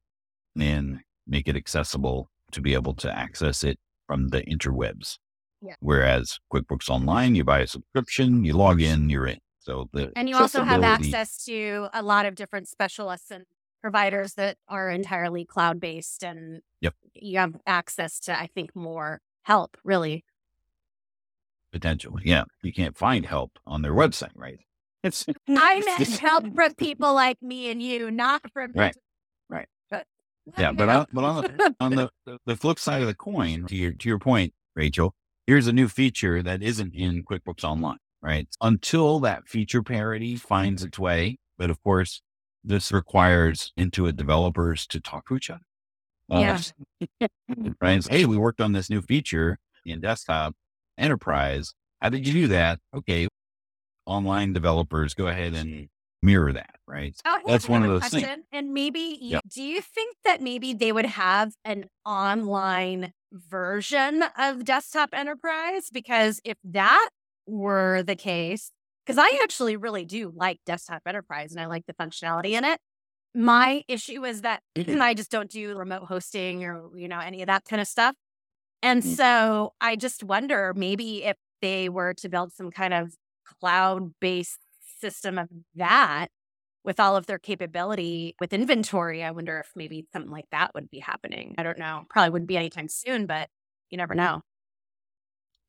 and 0.60 1.00
make 1.28 1.48
it 1.48 1.56
accessible 1.56 2.30
to 2.52 2.62
be 2.62 2.74
able 2.74 2.94
to 2.96 3.12
access 3.12 3.64
it 3.64 3.80
from 4.08 4.30
the 4.30 4.42
interwebs. 4.44 5.18
Yeah. 5.62 5.76
Whereas 5.80 6.40
QuickBooks 6.54 6.90
Online, 6.90 7.36
you 7.36 7.44
buy 7.44 7.60
a 7.60 7.68
subscription, 7.68 8.44
you 8.44 8.54
log 8.54 8.82
in, 8.82 9.10
you're 9.10 9.28
in. 9.28 9.38
So 9.60 9.90
the 9.94 10.12
And 10.16 10.28
you 10.28 10.36
also 10.36 10.64
have 10.64 10.84
access 10.84 11.46
to 11.46 11.88
a 11.94 12.02
lot 12.02 12.26
of 12.26 12.34
different 12.36 12.68
specialists 12.68 13.30
and 13.30 13.46
providers 13.82 14.34
that 14.34 14.58
are 14.68 14.90
entirely 14.90 15.46
cloud 15.46 15.80
based 15.80 16.24
and 16.24 16.62
Yep. 16.82 16.96
you 17.14 17.38
have 17.38 17.56
access 17.68 18.20
to 18.22 18.38
I 18.38 18.48
think 18.48 18.76
more 18.76 19.22
help 19.44 19.78
really. 19.84 20.24
potentially. 21.72 22.24
Yeah, 22.26 22.44
you 22.64 22.74
can't 22.74 22.98
find 22.98 23.26
help 23.26 23.52
on 23.66 23.82
their 23.82 23.94
website, 23.94 24.32
right? 24.36 24.60
It's 25.04 25.26
I 25.48 25.80
meant 25.86 26.08
help 26.18 26.54
from 26.56 26.74
people 26.76 27.14
like 27.14 27.42
me 27.42 27.70
and 27.72 27.82
you, 27.82 28.12
not 28.12 28.52
from 28.52 28.72
Right. 28.76 28.96
Yeah, 30.58 30.72
but 30.72 30.90
on, 30.90 31.06
but 31.14 31.24
on 31.24 31.44
the 31.44 31.76
on 31.80 31.96
the, 31.96 32.10
the 32.46 32.56
flip 32.56 32.80
side 32.80 33.02
of 33.02 33.08
the 33.08 33.16
coin, 33.16 33.66
to 33.68 33.76
your 33.76 33.92
to 33.94 34.10
your 34.10 34.20
point, 34.20 34.54
Rachel, 34.76 35.14
here's 35.48 35.68
a 35.68 35.74
new 35.74 35.88
feature 35.88 36.42
that 36.44 36.62
isn't 36.62 36.94
in 36.96 37.24
QuickBooks 37.24 37.64
Online, 37.64 37.98
right? 38.22 38.48
Until 38.62 39.20
that 39.22 39.48
feature 39.48 39.84
parity 39.84 40.36
finds 40.36 40.84
its 40.84 41.00
way, 41.00 41.38
but 41.58 41.70
of 41.70 41.82
course, 41.84 42.22
this 42.64 42.92
requires 42.92 43.74
Intuit 43.80 44.16
developers 44.16 44.86
to 44.88 45.00
talk 45.00 45.28
to 45.28 45.36
each 45.36 45.50
other. 45.50 45.62
Uh, 46.30 46.42
right? 47.82 47.98
It's, 47.98 48.08
hey, 48.08 48.26
we 48.26 48.38
worked 48.38 48.62
on 48.62 48.72
this 48.74 48.90
new 48.90 49.02
feature 49.02 49.58
in 49.86 50.00
desktop 50.00 50.56
enterprise. 50.98 51.74
How 52.02 52.10
did 52.10 52.28
you 52.28 52.34
do 52.34 52.48
that? 52.48 52.80
Okay, 52.96 53.28
online 54.06 54.54
developers 54.54 55.14
go 55.14 55.28
ahead 55.28 55.54
and 55.54 55.90
mirror 56.22 56.54
that, 56.54 56.76
right? 56.88 57.16
Oh, 57.26 57.40
That's 57.46 57.68
one 57.68 57.84
of 57.84 57.90
those 57.90 58.10
things. 58.10 58.44
And 58.52 58.74
maybe, 58.74 59.00
you, 59.22 59.32
Yeah. 59.36 59.40
do 59.48 59.62
you 59.64 59.82
think 59.82 60.18
that 60.24 60.42
maybe 60.42 60.74
they 60.74 60.92
would 60.92 61.06
have 61.06 61.54
an 61.66 61.86
online 62.06 63.14
version 63.32 64.24
of 64.38 64.66
Desktop 64.66 65.10
Enterprise? 65.14 65.90
Because 65.92 66.40
if 66.44 66.58
that 66.64 67.10
were 67.48 68.04
the 68.04 68.16
case, 68.16 68.72
because 69.06 69.18
I 69.18 69.40
actually 69.44 69.76
really 69.78 70.06
do 70.06 70.32
like 70.36 70.60
Desktop 70.66 71.02
Enterprise 71.06 71.52
and 71.52 71.60
I 71.60 71.66
like 71.66 71.86
the 71.88 71.94
functionality 71.94 72.52
in 72.52 72.64
it. 72.66 72.80
My 73.34 73.84
issue 73.88 74.26
is 74.26 74.42
that 74.42 74.62
I 74.88 75.14
just 75.14 75.32
don't 75.32 75.50
do 75.50 75.76
remote 75.78 76.04
hosting 76.06 76.64
or, 76.66 76.90
you 76.98 77.08
know, 77.08 77.20
any 77.20 77.42
of 77.42 77.48
that 77.48 77.66
kind 77.66 77.82
of 77.82 77.88
stuff. 77.88 78.16
And 78.84 79.04
Mm. 79.04 79.16
so 79.16 79.74
I 79.80 79.96
just 79.96 80.24
wonder 80.24 80.74
maybe 80.76 81.24
if 81.24 81.38
they 81.62 81.88
were 81.90 82.14
to 82.16 82.30
build 82.30 82.52
some 82.52 82.72
kind 82.72 82.94
of 82.94 83.14
cloud 83.60 84.14
based 84.20 84.60
system 85.02 85.38
of 85.38 85.50
that 85.76 86.28
with 86.84 87.00
all 87.00 87.16
of 87.16 87.26
their 87.28 87.40
capability 87.40 88.36
with 88.40 88.54
inventory, 88.54 89.24
I 89.24 89.32
wonder 89.32 89.60
if 89.60 89.72
maybe 89.76 90.06
something 90.14 90.32
like 90.32 90.50
that 90.52 90.74
would 90.74 90.90
be 90.90 91.00
happening. 91.00 91.56
I 91.58 91.64
don't 91.64 91.78
know. 91.78 92.04
Probably 92.10 92.30
wouldn't 92.32 92.48
be 92.48 92.58
anytime 92.58 92.88
soon, 92.88 93.26
but 93.26 93.50
you 93.90 93.98
never 93.98 94.16
know. 94.16 94.42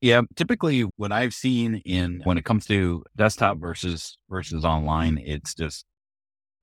Yeah, 0.01 0.21
typically 0.35 0.81
what 0.97 1.11
I've 1.11 1.33
seen 1.33 1.75
in 1.85 2.21
when 2.25 2.37
it 2.37 2.45
comes 2.45 2.65
to 2.67 3.03
desktop 3.15 3.57
versus 3.59 4.17
versus 4.29 4.65
online, 4.65 5.17
it's 5.17 5.53
just 5.53 5.85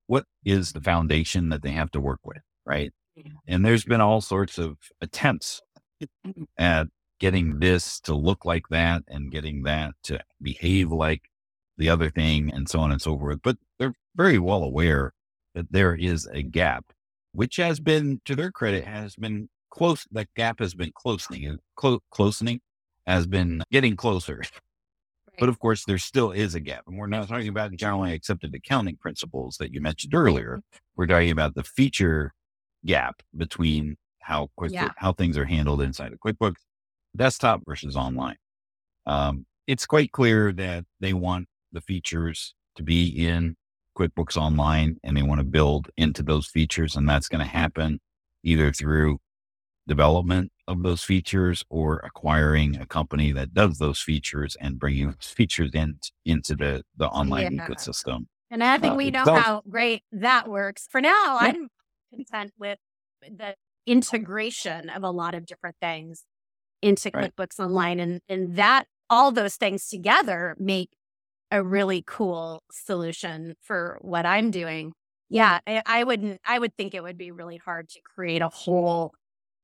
what 0.08 0.24
is 0.44 0.72
the 0.72 0.80
foundation 0.80 1.48
that 1.50 1.62
they 1.62 1.70
have 1.70 1.90
to 1.92 2.00
work 2.00 2.20
with, 2.24 2.42
right? 2.66 2.90
Yeah. 3.16 3.32
And 3.46 3.64
there's 3.64 3.84
been 3.84 4.00
all 4.00 4.20
sorts 4.20 4.58
of 4.58 4.76
attempts 5.00 5.62
mm-hmm. 6.02 6.42
at 6.58 6.88
getting 7.18 7.60
this 7.60 8.00
to 8.00 8.14
look 8.14 8.44
like 8.44 8.64
that 8.70 9.04
and 9.08 9.30
getting 9.30 9.62
that 9.62 9.92
to 10.04 10.20
behave 10.42 10.90
like 10.90 11.22
the 11.80 11.88
other 11.88 12.10
thing 12.10 12.52
and 12.52 12.68
so 12.68 12.78
on 12.78 12.92
and 12.92 13.02
so 13.02 13.18
forth. 13.18 13.40
But 13.42 13.56
they're 13.78 13.94
very 14.14 14.38
well 14.38 14.62
aware 14.62 15.12
that 15.54 15.72
there 15.72 15.94
is 15.96 16.26
a 16.32 16.42
gap, 16.42 16.84
which 17.32 17.56
has 17.56 17.80
been, 17.80 18.20
to 18.26 18.36
their 18.36 18.52
credit, 18.52 18.84
has 18.84 19.16
been 19.16 19.48
close. 19.70 20.06
That 20.12 20.28
gap 20.36 20.60
has 20.60 20.74
been 20.74 20.92
closening, 20.92 21.56
clo- 21.74 22.02
closening 22.14 22.60
has 23.06 23.26
been 23.26 23.64
getting 23.72 23.96
closer. 23.96 24.42
But 25.38 25.48
of 25.48 25.58
course, 25.58 25.84
there 25.86 25.96
still 25.96 26.32
is 26.32 26.54
a 26.54 26.60
gap. 26.60 26.82
And 26.86 26.98
we're 26.98 27.06
not 27.06 27.26
talking 27.28 27.48
about 27.48 27.72
generally 27.72 28.12
accepted 28.12 28.54
accounting 28.54 28.96
principles 28.96 29.56
that 29.56 29.72
you 29.72 29.80
mentioned 29.80 30.14
earlier. 30.14 30.60
We're 30.96 31.06
talking 31.06 31.30
about 31.30 31.54
the 31.54 31.64
feature 31.64 32.34
gap 32.84 33.22
between 33.34 33.96
how 34.20 34.50
quick, 34.56 34.72
Yeah. 34.72 34.90
how 34.98 35.14
things 35.14 35.38
are 35.38 35.46
handled 35.46 35.80
inside 35.80 36.12
of 36.12 36.20
QuickBooks 36.20 36.60
desktop 37.16 37.62
versus 37.66 37.96
online. 37.96 38.36
Um, 39.06 39.46
it's 39.66 39.86
quite 39.86 40.12
clear 40.12 40.52
that 40.52 40.84
they 41.00 41.14
want 41.14 41.48
the 41.72 41.80
features 41.80 42.54
to 42.76 42.82
be 42.82 43.08
in 43.26 43.56
QuickBooks 43.98 44.36
Online 44.36 44.96
and 45.04 45.16
they 45.16 45.22
want 45.22 45.40
to 45.40 45.44
build 45.44 45.88
into 45.96 46.22
those 46.22 46.46
features. 46.46 46.96
And 46.96 47.08
that's 47.08 47.28
going 47.28 47.40
to 47.44 47.50
happen 47.50 48.00
either 48.42 48.72
through 48.72 49.18
development 49.88 50.52
of 50.68 50.82
those 50.82 51.02
features 51.02 51.64
or 51.68 51.98
acquiring 52.04 52.76
a 52.76 52.86
company 52.86 53.32
that 53.32 53.52
does 53.54 53.78
those 53.78 54.00
features 54.00 54.56
and 54.60 54.78
bringing 54.78 55.06
those 55.06 55.28
features 55.34 55.70
in, 55.74 55.98
into 56.24 56.54
the, 56.54 56.82
the 56.96 57.08
online 57.08 57.54
Yeah. 57.56 57.66
ecosystem. 57.66 58.26
And 58.50 58.62
I 58.62 58.78
think 58.78 58.94
Uh, 58.94 58.96
we 58.96 59.10
know 59.10 59.24
does- 59.24 59.42
how 59.42 59.62
great 59.68 60.02
that 60.12 60.48
works. 60.48 60.86
For 60.90 61.00
now, 61.00 61.38
Yeah. 61.40 61.48
I'm 61.48 61.68
content 62.12 62.52
with 62.58 62.78
the 63.22 63.54
integration 63.86 64.88
of 64.90 65.02
a 65.02 65.10
lot 65.10 65.34
of 65.34 65.44
different 65.46 65.76
things 65.80 66.24
into 66.82 67.10
Right. 67.12 67.34
QuickBooks 67.34 67.58
Online. 67.58 68.00
And, 68.00 68.20
and 68.28 68.56
that, 68.56 68.86
all 69.08 69.32
those 69.32 69.56
things 69.56 69.88
together 69.88 70.54
make 70.58 70.90
a 71.50 71.62
really 71.62 72.02
cool 72.06 72.62
solution 72.70 73.54
for 73.62 73.98
what 74.00 74.26
I'm 74.26 74.50
doing. 74.50 74.92
Yeah, 75.28 75.60
I, 75.66 75.82
I 75.86 76.04
wouldn't, 76.04 76.40
I 76.44 76.58
would 76.58 76.76
think 76.76 76.94
it 76.94 77.02
would 77.02 77.18
be 77.18 77.30
really 77.30 77.56
hard 77.56 77.88
to 77.90 78.00
create 78.02 78.42
a 78.42 78.48
whole 78.48 79.12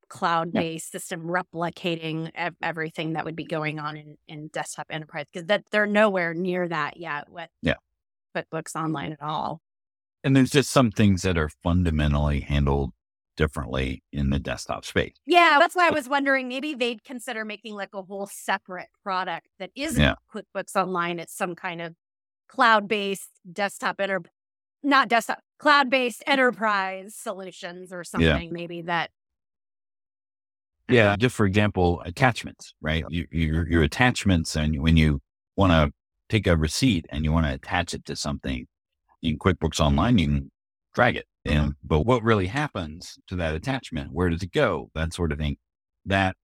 cloud 0.08 0.52
based 0.52 0.92
system 0.92 1.22
replicating 1.22 2.30
ev- 2.34 2.54
everything 2.62 3.14
that 3.14 3.24
would 3.24 3.34
be 3.34 3.44
going 3.44 3.80
on 3.80 3.96
in, 3.96 4.16
in 4.28 4.48
desktop 4.48 4.86
enterprise 4.90 5.26
because 5.32 5.46
that 5.48 5.64
they're 5.72 5.86
nowhere 5.86 6.32
near 6.34 6.68
that 6.68 6.96
yet 6.96 7.28
with 7.28 7.48
Yeah. 7.62 7.74
QuickBooks 8.36 8.76
Online 8.76 9.12
at 9.12 9.22
all. 9.22 9.60
And 10.22 10.36
there's 10.36 10.50
just 10.50 10.70
some 10.70 10.90
things 10.90 11.22
that 11.22 11.36
are 11.38 11.50
fundamentally 11.62 12.40
handled 12.40 12.92
differently 13.36 14.02
in 14.12 14.30
the 14.30 14.38
desktop 14.38 14.84
space. 14.84 15.14
Yeah, 15.26 15.58
that's 15.60 15.74
why 15.76 15.88
I 15.88 15.90
was 15.90 16.08
wondering 16.08 16.48
maybe 16.48 16.74
they'd 16.74 17.04
consider 17.04 17.44
making 17.44 17.74
like 17.74 17.90
a 17.94 18.02
whole 18.02 18.26
separate 18.26 18.88
product 19.02 19.48
that 19.58 19.70
isn't 19.74 20.00
Yeah. 20.02 20.14
QuickBooks 20.34 20.74
Online. 20.74 21.18
It's 21.18 21.36
some 21.36 21.54
kind 21.54 21.80
of 21.80 21.94
cloud 22.48 22.88
based 22.88 23.30
desktop 23.52 24.00
enter 24.00 24.22
not 24.82 25.08
desktop 25.08 25.40
cloud 25.58 25.90
based 25.90 26.22
enterprise 26.26 27.14
solutions 27.14 27.92
or 27.92 28.04
something 28.04 28.52
maybe 28.52 28.82
that 28.82 29.10
Yeah. 30.88 31.16
Just 31.16 31.34
for 31.34 31.46
example, 31.46 32.00
attachments, 32.04 32.74
right? 32.80 33.04
Your, 33.08 33.26
your, 33.30 33.68
your 33.68 33.82
attachments, 33.82 34.54
and 34.56 34.80
when 34.80 34.96
you 34.96 35.20
want 35.56 35.72
to 35.72 35.92
take 36.28 36.46
a 36.46 36.56
receipt 36.56 37.06
and 37.10 37.24
you 37.24 37.32
want 37.32 37.46
to 37.46 37.54
attach 37.54 37.94
it 37.94 38.04
to 38.04 38.14
something 38.16 38.66
in 39.22 39.38
QuickBooks 39.38 39.80
Online, 39.80 40.18
you 40.18 40.26
can 40.26 40.50
drag 40.94 41.16
it. 41.16 41.26
And, 41.48 41.74
but 41.82 42.00
what 42.00 42.22
really 42.22 42.46
happens 42.46 43.18
to 43.28 43.36
that 43.36 43.54
attachment? 43.54 44.12
Where 44.12 44.30
does 44.30 44.42
it 44.42 44.52
go? 44.52 44.90
That 44.94 45.12
sort 45.14 45.32
of 45.32 45.38
thing. 45.38 45.56
That 46.04 46.36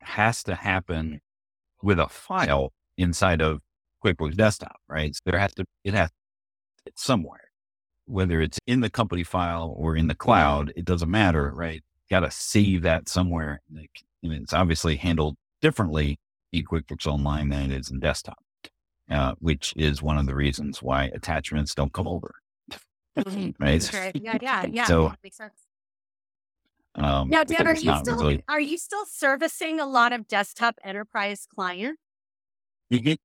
has 0.00 0.42
to 0.44 0.54
happen 0.54 1.20
with 1.82 1.98
a 1.98 2.08
file 2.08 2.72
inside 2.96 3.40
of 3.40 3.60
QuickBooks 4.04 4.36
Desktop, 4.36 4.76
right? 4.88 5.14
So 5.14 5.20
there 5.24 5.38
has 5.38 5.54
to, 5.54 5.64
it 5.84 5.94
has 5.94 6.10
it's 6.86 7.02
somewhere, 7.02 7.50
whether 8.06 8.40
it's 8.40 8.58
in 8.66 8.80
the 8.80 8.90
company 8.90 9.22
file 9.22 9.74
or 9.76 9.96
in 9.96 10.08
the 10.08 10.14
cloud, 10.14 10.72
it 10.76 10.84
doesn't 10.84 11.10
matter, 11.10 11.52
right? 11.54 11.82
Got 12.10 12.20
to 12.20 12.30
save 12.30 12.82
that 12.82 13.08
somewhere. 13.08 13.60
And 13.70 13.86
it's 14.22 14.52
obviously 14.52 14.96
handled 14.96 15.36
differently 15.60 16.18
in 16.52 16.64
QuickBooks 16.64 17.06
Online 17.06 17.50
than 17.50 17.70
it 17.70 17.78
is 17.78 17.90
in 17.90 18.00
desktop, 18.00 18.38
uh, 19.10 19.34
which 19.38 19.74
is 19.76 20.02
one 20.02 20.16
of 20.16 20.26
the 20.26 20.34
reasons 20.34 20.82
why 20.82 21.04
attachments 21.14 21.74
don't 21.74 21.92
come 21.92 22.08
over. 22.08 22.36
Mhm. 23.24 23.54
right. 23.58 24.12
Yeah, 24.22 24.38
yeah, 24.40 24.66
yeah. 24.66 24.84
So, 24.84 25.12
makes 25.22 25.36
sense. 25.36 25.52
um, 26.94 27.28
Now, 27.28 27.44
Dan, 27.44 27.66
are 27.66 27.74
you 27.74 27.96
still 27.96 28.16
really- 28.16 28.44
are 28.48 28.60
you 28.60 28.78
still 28.78 29.04
servicing 29.06 29.80
a 29.80 29.86
lot 29.86 30.12
of 30.12 30.26
desktop 30.28 30.76
enterprise 30.82 31.46
clients? 31.46 32.00
You 32.90 33.00
get, 33.00 33.20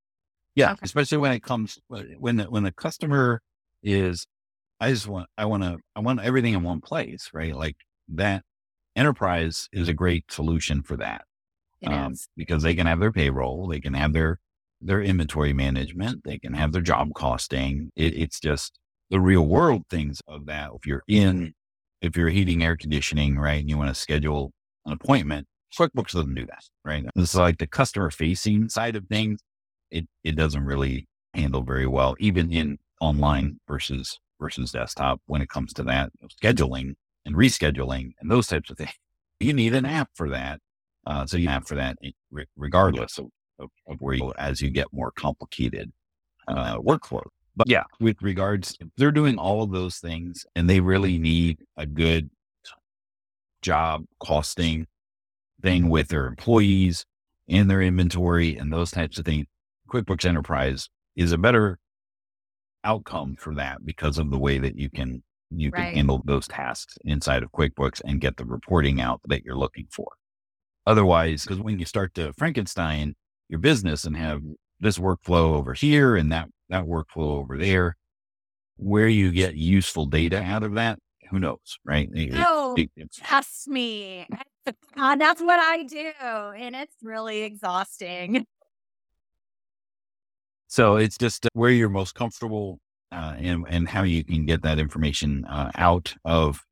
yeah, 0.56 0.74
Okay. 0.74 0.82
especially 0.84 1.18
when 1.20 1.32
it 1.32 1.42
comes 1.44 1.80
when 1.88 2.36
the 2.38 2.46
when 2.46 2.64
the 2.64 2.72
customer 2.72 3.42
is, 3.82 4.28
I 4.80 4.92
just 4.92 5.08
want 5.08 5.30
I 5.38 5.46
want 5.46 5.64
to 5.64 5.80
I 5.96 6.02
want 6.02 6.20
everything 6.22 6.54
in 6.54 6.64
one 6.64 6.82
place, 6.82 7.30
right? 7.34 7.56
Like 7.56 7.78
that 8.10 8.44
enterprise 8.96 9.70
is 9.72 9.88
a 9.90 9.94
great 9.94 10.32
solution 10.32 10.84
for 10.84 10.98
that 10.98 11.26
It 11.82 11.90
um, 11.90 12.14
is. 12.14 12.28
because 12.36 12.62
they 12.64 12.76
can 12.76 12.86
have 12.88 13.00
their 13.00 13.12
payroll, 13.12 13.68
they 13.68 13.80
can 13.80 13.94
have 13.94 14.14
their 14.14 14.40
their 14.82 15.02
inventory 15.02 15.54
management, 15.54 16.24
they 16.26 16.38
can 16.38 16.54
have 16.54 16.74
their 16.74 16.82
job 16.82 17.14
costing. 17.16 17.92
It, 17.96 18.14
it's 18.16 18.40
just 18.40 18.78
the 19.10 19.20
real 19.20 19.46
world 19.46 19.84
things 19.90 20.22
of 20.28 20.46
that. 20.48 20.72
If 20.76 20.86
you're 20.86 21.04
in, 21.08 21.54
if 22.02 22.18
you're 22.18 22.30
heating 22.30 22.64
air 22.64 22.76
conditioning, 22.76 23.38
right, 23.38 23.60
and 23.60 23.70
you 23.70 23.78
want 23.78 23.90
to 23.90 23.96
schedule 23.96 24.52
an 24.86 24.94
appointment, 24.94 25.48
QuickBooks 25.78 26.12
doesn't 26.12 26.36
do 26.36 26.46
that, 26.46 26.64
right? 26.86 27.06
This 27.16 27.30
is 27.30 27.36
like 27.36 27.58
the 27.58 27.68
customer 27.68 28.12
facing 28.12 28.70
side 28.70 28.96
of 28.96 29.08
things. 29.08 29.40
It 29.92 30.06
it 30.24 30.36
doesn't 30.36 30.64
really 30.64 31.08
handle 31.34 31.64
very 31.64 31.88
well, 31.88 32.16
even 32.20 32.52
in 32.52 32.78
online 33.02 33.60
versus 33.68 34.20
versus 34.40 34.72
desktop 34.72 35.22
when 35.26 35.42
it 35.42 35.50
comes 35.50 35.74
to 35.74 35.84
that 35.84 36.12
scheduling. 36.42 36.96
and 37.26 37.36
rescheduling 37.36 38.12
and 38.20 38.30
those 38.30 38.48
types 38.48 38.70
of 38.70 38.78
things. 38.78 38.92
You 39.40 39.52
need 39.52 39.74
an 39.74 39.86
app 39.86 40.10
for 40.14 40.30
that. 40.30 40.62
Uh, 41.06 41.26
so 41.26 41.36
you 41.36 41.50
have 41.50 41.68
for 41.68 41.76
that 41.76 41.98
regardless 42.56 43.18
of, 43.18 43.26
of, 43.60 43.70
of, 43.90 43.98
where 44.00 44.14
you, 44.14 44.32
as 44.38 44.62
you 44.62 44.70
get 44.70 44.88
more 44.94 45.12
complicated 45.12 45.92
uh, 46.48 46.78
workflow. 46.78 47.24
But 47.56 47.70
yeah, 47.70 47.84
with 48.00 48.22
regards, 48.22 48.78
they're 48.98 49.12
doing 49.12 49.38
all 49.38 49.64
of 49.64 49.72
those 49.72 49.98
things 49.98 50.46
and 50.56 50.70
they 50.70 50.80
really 50.80 51.18
need 51.20 51.60
a 51.78 51.86
good 51.86 52.30
job 53.62 54.06
costing 54.20 54.88
thing 55.62 55.90
with 55.90 56.10
their 56.10 56.26
employees 56.28 57.06
and 57.48 57.70
their 57.70 57.82
inventory 57.82 58.56
and 58.58 58.72
those 58.72 58.92
types 58.92 59.18
of 59.18 59.26
things. 59.26 59.46
QuickBooks 59.90 60.26
Enterprise 60.26 60.90
is 61.16 61.32
a 61.32 61.38
better 61.38 61.78
outcome 62.84 63.36
for 63.38 63.54
that 63.56 63.86
because 63.86 64.18
of 64.18 64.32
the 64.32 64.40
way 64.40 64.58
that 64.58 64.78
you 64.78 64.90
can 64.90 65.24
you 65.56 65.72
can 65.72 65.84
right. 65.84 65.96
handle 65.96 66.22
those 66.26 66.48
tasks 66.48 66.98
inside 67.06 67.44
of 67.44 67.52
QuickBooks 67.52 68.02
and 68.04 68.20
get 68.20 68.38
the 68.38 68.46
reporting 68.46 69.00
out 69.00 69.22
that 69.26 69.44
you're 69.44 69.56
looking 69.56 69.86
for. 69.92 70.08
Otherwise, 70.88 71.44
because 71.44 71.60
when 71.60 71.78
you 71.78 71.86
start 71.86 72.16
to 72.16 72.34
Frankenstein 72.34 73.16
your 73.50 73.60
business 73.60 74.04
and 74.04 74.18
have 74.18 74.42
this 74.84 75.00
workflow 75.00 75.56
over 75.56 75.74
here 75.74 76.16
and 76.16 76.32
that 76.32 76.50
that 76.70 76.84
workflow 76.86 77.40
over 77.40 77.58
there, 77.58 77.96
where 78.78 79.08
you 79.08 79.32
get 79.32 79.56
useful 79.56 80.06
data 80.06 80.42
out 80.42 80.64
of 80.64 80.76
that, 80.76 81.00
who 81.30 81.40
knows, 81.40 81.78
right? 81.84 82.10
No, 82.12 82.76
it, 82.78 82.92
it, 82.96 83.12
trust 83.12 83.68
me. 83.68 84.28
God, 84.96 85.20
that's 85.20 85.42
what 85.42 85.60
I 85.60 85.84
do, 85.84 86.12
and 86.22 86.76
it's 86.76 86.96
really 87.02 87.44
exhausting. 87.44 88.46
So 90.68 90.96
it's 90.96 91.20
just 91.20 91.46
uh, 91.46 91.50
where 91.54 91.70
you're 91.70 91.88
most 91.88 92.16
comfortable 92.16 92.80
uh, 93.12 93.36
and 93.38 93.64
and 93.70 93.88
how 93.88 94.02
you 94.02 94.24
can 94.24 94.48
get 94.48 94.64
that 94.64 94.80
information 94.80 95.46
uh, 95.46 95.70
out 95.76 96.16
of 96.26 96.64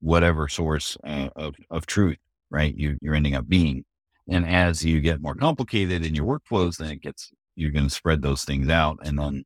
whatever 0.00 0.48
source 0.48 0.96
uh, 1.04 1.28
of 1.36 1.54
of 1.70 1.86
truth, 1.86 2.18
right? 2.50 2.76
You 2.76 2.98
you're 3.00 3.14
ending 3.14 3.36
up 3.36 3.48
being, 3.48 3.84
and 4.28 4.44
as 4.44 4.84
you 4.84 5.00
get 5.00 5.22
more 5.22 5.36
complicated 5.36 6.04
in 6.04 6.12
your 6.12 6.26
workflows, 6.26 6.78
then 6.78 6.90
it 6.90 7.02
gets 7.02 7.30
you're 7.56 7.72
going 7.72 7.88
to 7.88 7.94
spread 7.94 8.22
those 8.22 8.44
things 8.44 8.68
out, 8.68 8.98
and 9.02 9.18
then 9.18 9.44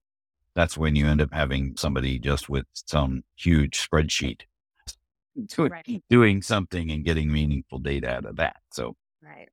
that's 0.54 0.76
when 0.76 0.96
you 0.96 1.06
end 1.06 1.22
up 1.22 1.32
having 1.32 1.74
somebody 1.76 2.18
just 2.18 2.48
with 2.48 2.66
some 2.74 3.22
huge 3.36 3.88
spreadsheet 3.88 4.42
doing, 5.56 5.70
right. 5.70 6.02
doing 6.10 6.42
something 6.42 6.90
and 6.90 7.04
getting 7.04 7.32
meaningful 7.32 7.78
data 7.78 8.10
out 8.10 8.24
of 8.26 8.36
that. 8.36 8.56
So 8.72 8.96
right 9.22 9.48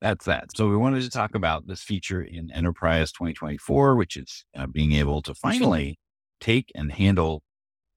that's 0.00 0.24
that. 0.24 0.56
So 0.56 0.68
we 0.68 0.76
wanted 0.76 1.02
to 1.02 1.10
talk 1.10 1.34
about 1.34 1.66
this 1.66 1.82
feature 1.82 2.22
in 2.22 2.50
Enterprise 2.52 3.12
2024, 3.12 3.96
which 3.96 4.16
is 4.16 4.44
uh, 4.56 4.66
being 4.66 4.92
able 4.92 5.22
to 5.22 5.34
finally 5.34 5.98
take 6.40 6.72
and 6.74 6.90
handle 6.90 7.42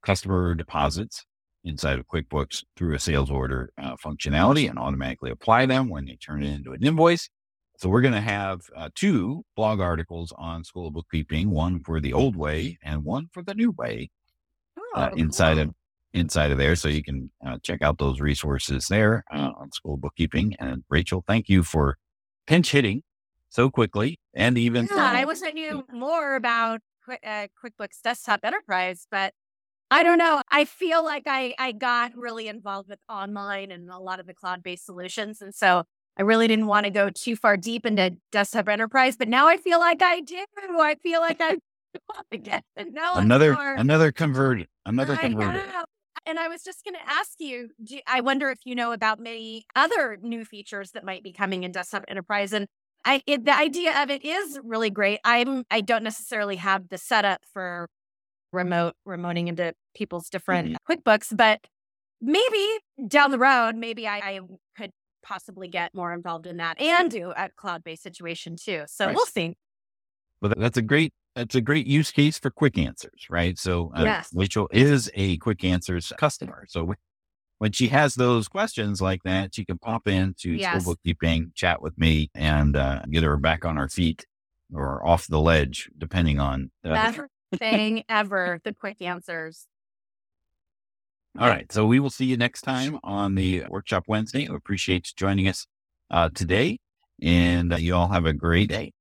customer 0.06 0.54
deposits 0.54 1.26
inside 1.64 2.00
of 2.00 2.08
QuickBooks 2.08 2.64
through 2.76 2.94
a 2.94 3.00
sales 3.00 3.32
order 3.32 3.72
uh, 3.82 3.96
functionality 3.96 4.70
and 4.70 4.78
automatically 4.78 5.32
apply 5.32 5.66
them 5.66 5.88
when 5.90 6.06
they 6.06 6.18
turn 6.18 6.44
it 6.44 6.54
into 6.54 6.74
an 6.74 6.84
invoice. 6.84 7.30
So 7.78 7.90
we're 7.90 8.02
going 8.02 8.14
to 8.14 8.22
have 8.22 8.62
uh, 8.76 8.90
two 8.96 9.44
blog 9.56 9.80
articles 9.80 10.32
on 10.38 10.64
School 10.64 10.88
of 10.88 10.94
Bookkeeping, 10.94 11.50
one 11.50 11.80
for 11.80 12.00
the 12.00 12.14
old 12.14 12.36
way 12.36 12.78
and 12.84 13.04
one 13.04 13.30
for 13.34 13.44
the 13.44 13.54
new 13.54 13.72
way 13.72 14.10
uh, 14.96 15.10
oh, 15.12 15.16
inside 15.16 15.58
of 15.58 15.72
inside 16.14 16.52
of 16.52 16.58
there. 16.58 16.76
So 16.76 16.88
you 16.88 17.04
can 17.04 17.32
uh, 17.46 17.58
check 17.64 17.82
out 17.82 17.98
those 17.98 18.20
resources 18.20 18.88
there 18.88 19.24
uh, 19.34 19.52
on 19.58 19.72
school 19.72 19.98
bookkeeping. 19.98 20.56
And 20.60 20.84
Rachel, 20.90 21.24
thank 21.28 21.50
you 21.50 21.64
for 21.64 21.98
pinch 22.46 22.72
hitting 22.72 23.04
so 23.50 23.70
quickly 23.70 24.20
and 24.34 24.58
even. 24.58 24.88
Yeah, 24.90 25.12
I 25.14 25.26
wish 25.26 25.40
I 25.44 25.52
knew 25.52 25.86
more 25.92 26.36
about 26.36 26.82
uh, 27.10 27.48
QuickBooks 27.64 28.02
Desktop 28.04 28.42
Enterprise, 28.44 29.08
but 29.10 29.34
I 29.92 30.04
don't 30.04 30.18
know. 30.18 30.42
I 30.50 30.66
feel 30.66 31.04
like 31.04 31.24
I, 31.28 31.54
I 31.60 31.72
got 31.72 32.16
really 32.16 32.48
involved 32.48 32.90
with 32.90 33.00
online 33.10 33.72
and 33.72 33.90
a 33.90 34.00
lot 34.00 34.20
of 34.20 34.28
the 34.28 34.34
cloud 34.34 34.64
based 34.64 34.86
solutions. 34.86 35.42
And 35.42 35.54
so 35.54 35.84
I 36.18 36.22
really 36.22 36.48
didn't 36.48 36.68
want 36.68 36.86
to 36.86 36.92
go 36.92 37.10
too 37.10 37.36
far 37.36 37.58
deep 37.58 37.86
into 37.86 38.16
Desktop 38.32 38.70
Enterprise, 38.70 39.18
but 39.18 39.28
now 39.28 39.48
I 39.48 39.58
feel 39.58 39.80
like 39.80 40.02
I 40.02 40.20
do. 40.20 40.44
I 40.58 40.96
feel 41.02 41.22
like 41.22 41.42
I 41.42 41.58
get 42.38 42.64
another 42.76 43.54
another 43.54 44.12
converted 44.12 44.68
another 44.86 45.16
converted 45.16 45.64
and 46.26 46.40
I 46.40 46.48
was 46.48 46.64
just 46.64 46.84
going 46.84 46.96
to 46.96 47.12
ask 47.12 47.40
you, 47.40 47.70
do, 47.84 48.00
I 48.08 48.22
wonder 48.22 48.50
if 48.50 48.60
you 48.66 48.76
know 48.76 48.92
about 48.92 49.20
many 49.20 49.66
other 49.76 50.18
new 50.22 50.46
features 50.46 50.92
that 50.92 51.04
might 51.04 51.24
be 51.24 51.34
coming 51.34 51.64
in 51.64 51.72
Desktop 51.72 52.06
Enterprise. 52.08 52.54
And 52.54 52.68
I, 53.06 53.22
it, 53.28 53.46
the 53.46 53.56
idea 53.56 54.02
of 54.02 54.10
it 54.10 54.24
is 54.24 54.60
really 54.64 54.90
great. 54.90 55.20
I'm, 55.24 55.64
I 55.70 55.82
don't 55.82 56.04
necessarily 56.04 56.56
have 56.58 56.90
the 56.90 56.98
setup 56.98 57.42
for 57.52 57.90
remote, 58.52 58.94
remoting 59.08 59.48
into 59.48 59.74
people's 59.94 60.30
different 60.30 60.70
mm-hmm. 60.70 60.92
QuickBooks, 60.92 61.36
but 61.36 61.60
maybe 62.22 62.80
down 63.08 63.32
the 63.32 63.40
road, 63.40 63.76
maybe 63.76 64.08
I, 64.08 64.18
I, 64.18 64.40
could 64.78 64.92
possibly 65.24 65.68
get 65.68 65.96
more 65.96 66.14
involved 66.14 66.46
in 66.46 66.58
that 66.58 66.80
and 66.80 67.10
do 67.10 67.34
a 67.36 67.50
cloud 67.56 67.84
based 67.84 68.04
situation 68.04 68.56
too. 68.56 68.84
So 68.88 69.08
right. 69.08 69.16
we'll 69.16 69.26
see. 69.26 69.56
Well, 70.42 70.54
that's 70.58 70.78
a 70.78 70.82
great 70.82 71.14
it's 71.36 71.56
a 71.56 71.62
great 71.62 71.88
use 71.88 72.12
case 72.12 72.38
for 72.38 72.52
quick 72.52 72.78
answers, 72.78 73.28
right? 73.30 73.58
So 73.58 73.92
uh, 73.96 74.04
yes. 74.04 74.30
Rachel 74.34 74.70
is 74.72 75.10
a 75.16 75.38
quick 75.38 75.64
answers 75.64 76.12
customer. 76.18 76.66
So 76.68 76.94
when 77.58 77.72
she 77.72 77.88
has 77.88 78.16
those 78.16 78.48
questions 78.48 79.02
like 79.02 79.24
that, 79.24 79.56
she 79.56 79.66
can 79.66 79.78
pop 79.78 80.08
into 80.08 80.52
yes. 80.52 80.82
school 80.82 80.94
bookkeeping, 80.94 81.52
chat 81.56 81.82
with 81.82 81.98
me, 81.98 82.30
and 82.36 82.76
uh, 82.76 83.02
get 83.10 83.24
her 83.24 83.38
back 83.38 83.66
on 83.66 83.78
her 83.78 83.90
feet 83.90 84.26
or 84.74 85.06
off 85.06 85.28
the 85.28 85.40
ledge, 85.40 85.90
depending 85.98 86.40
on 86.40 86.72
uh, 86.84 86.94
best 86.94 87.22
thing 87.56 88.04
ever. 88.10 88.60
The 88.64 88.74
quick 88.74 89.02
answers. 89.02 89.68
All 91.40 91.48
right. 91.48 91.72
So 91.72 91.86
we 91.86 92.00
will 92.00 92.12
see 92.12 92.26
you 92.26 92.38
next 92.38 92.62
time 92.62 93.00
on 93.04 93.34
the 93.34 93.64
Workshop 93.70 94.04
Wednesday. 94.08 94.48
We 94.48 94.56
appreciate 94.56 95.08
you 95.08 95.14
joining 95.16 95.48
us 95.48 95.66
uh, 96.12 96.30
today, 96.34 96.80
and 97.22 97.74
uh, 97.74 97.78
you 97.78 97.96
all 97.96 98.08
have 98.10 98.26
a 98.26 98.34
great 98.34 98.70
day. 98.70 98.92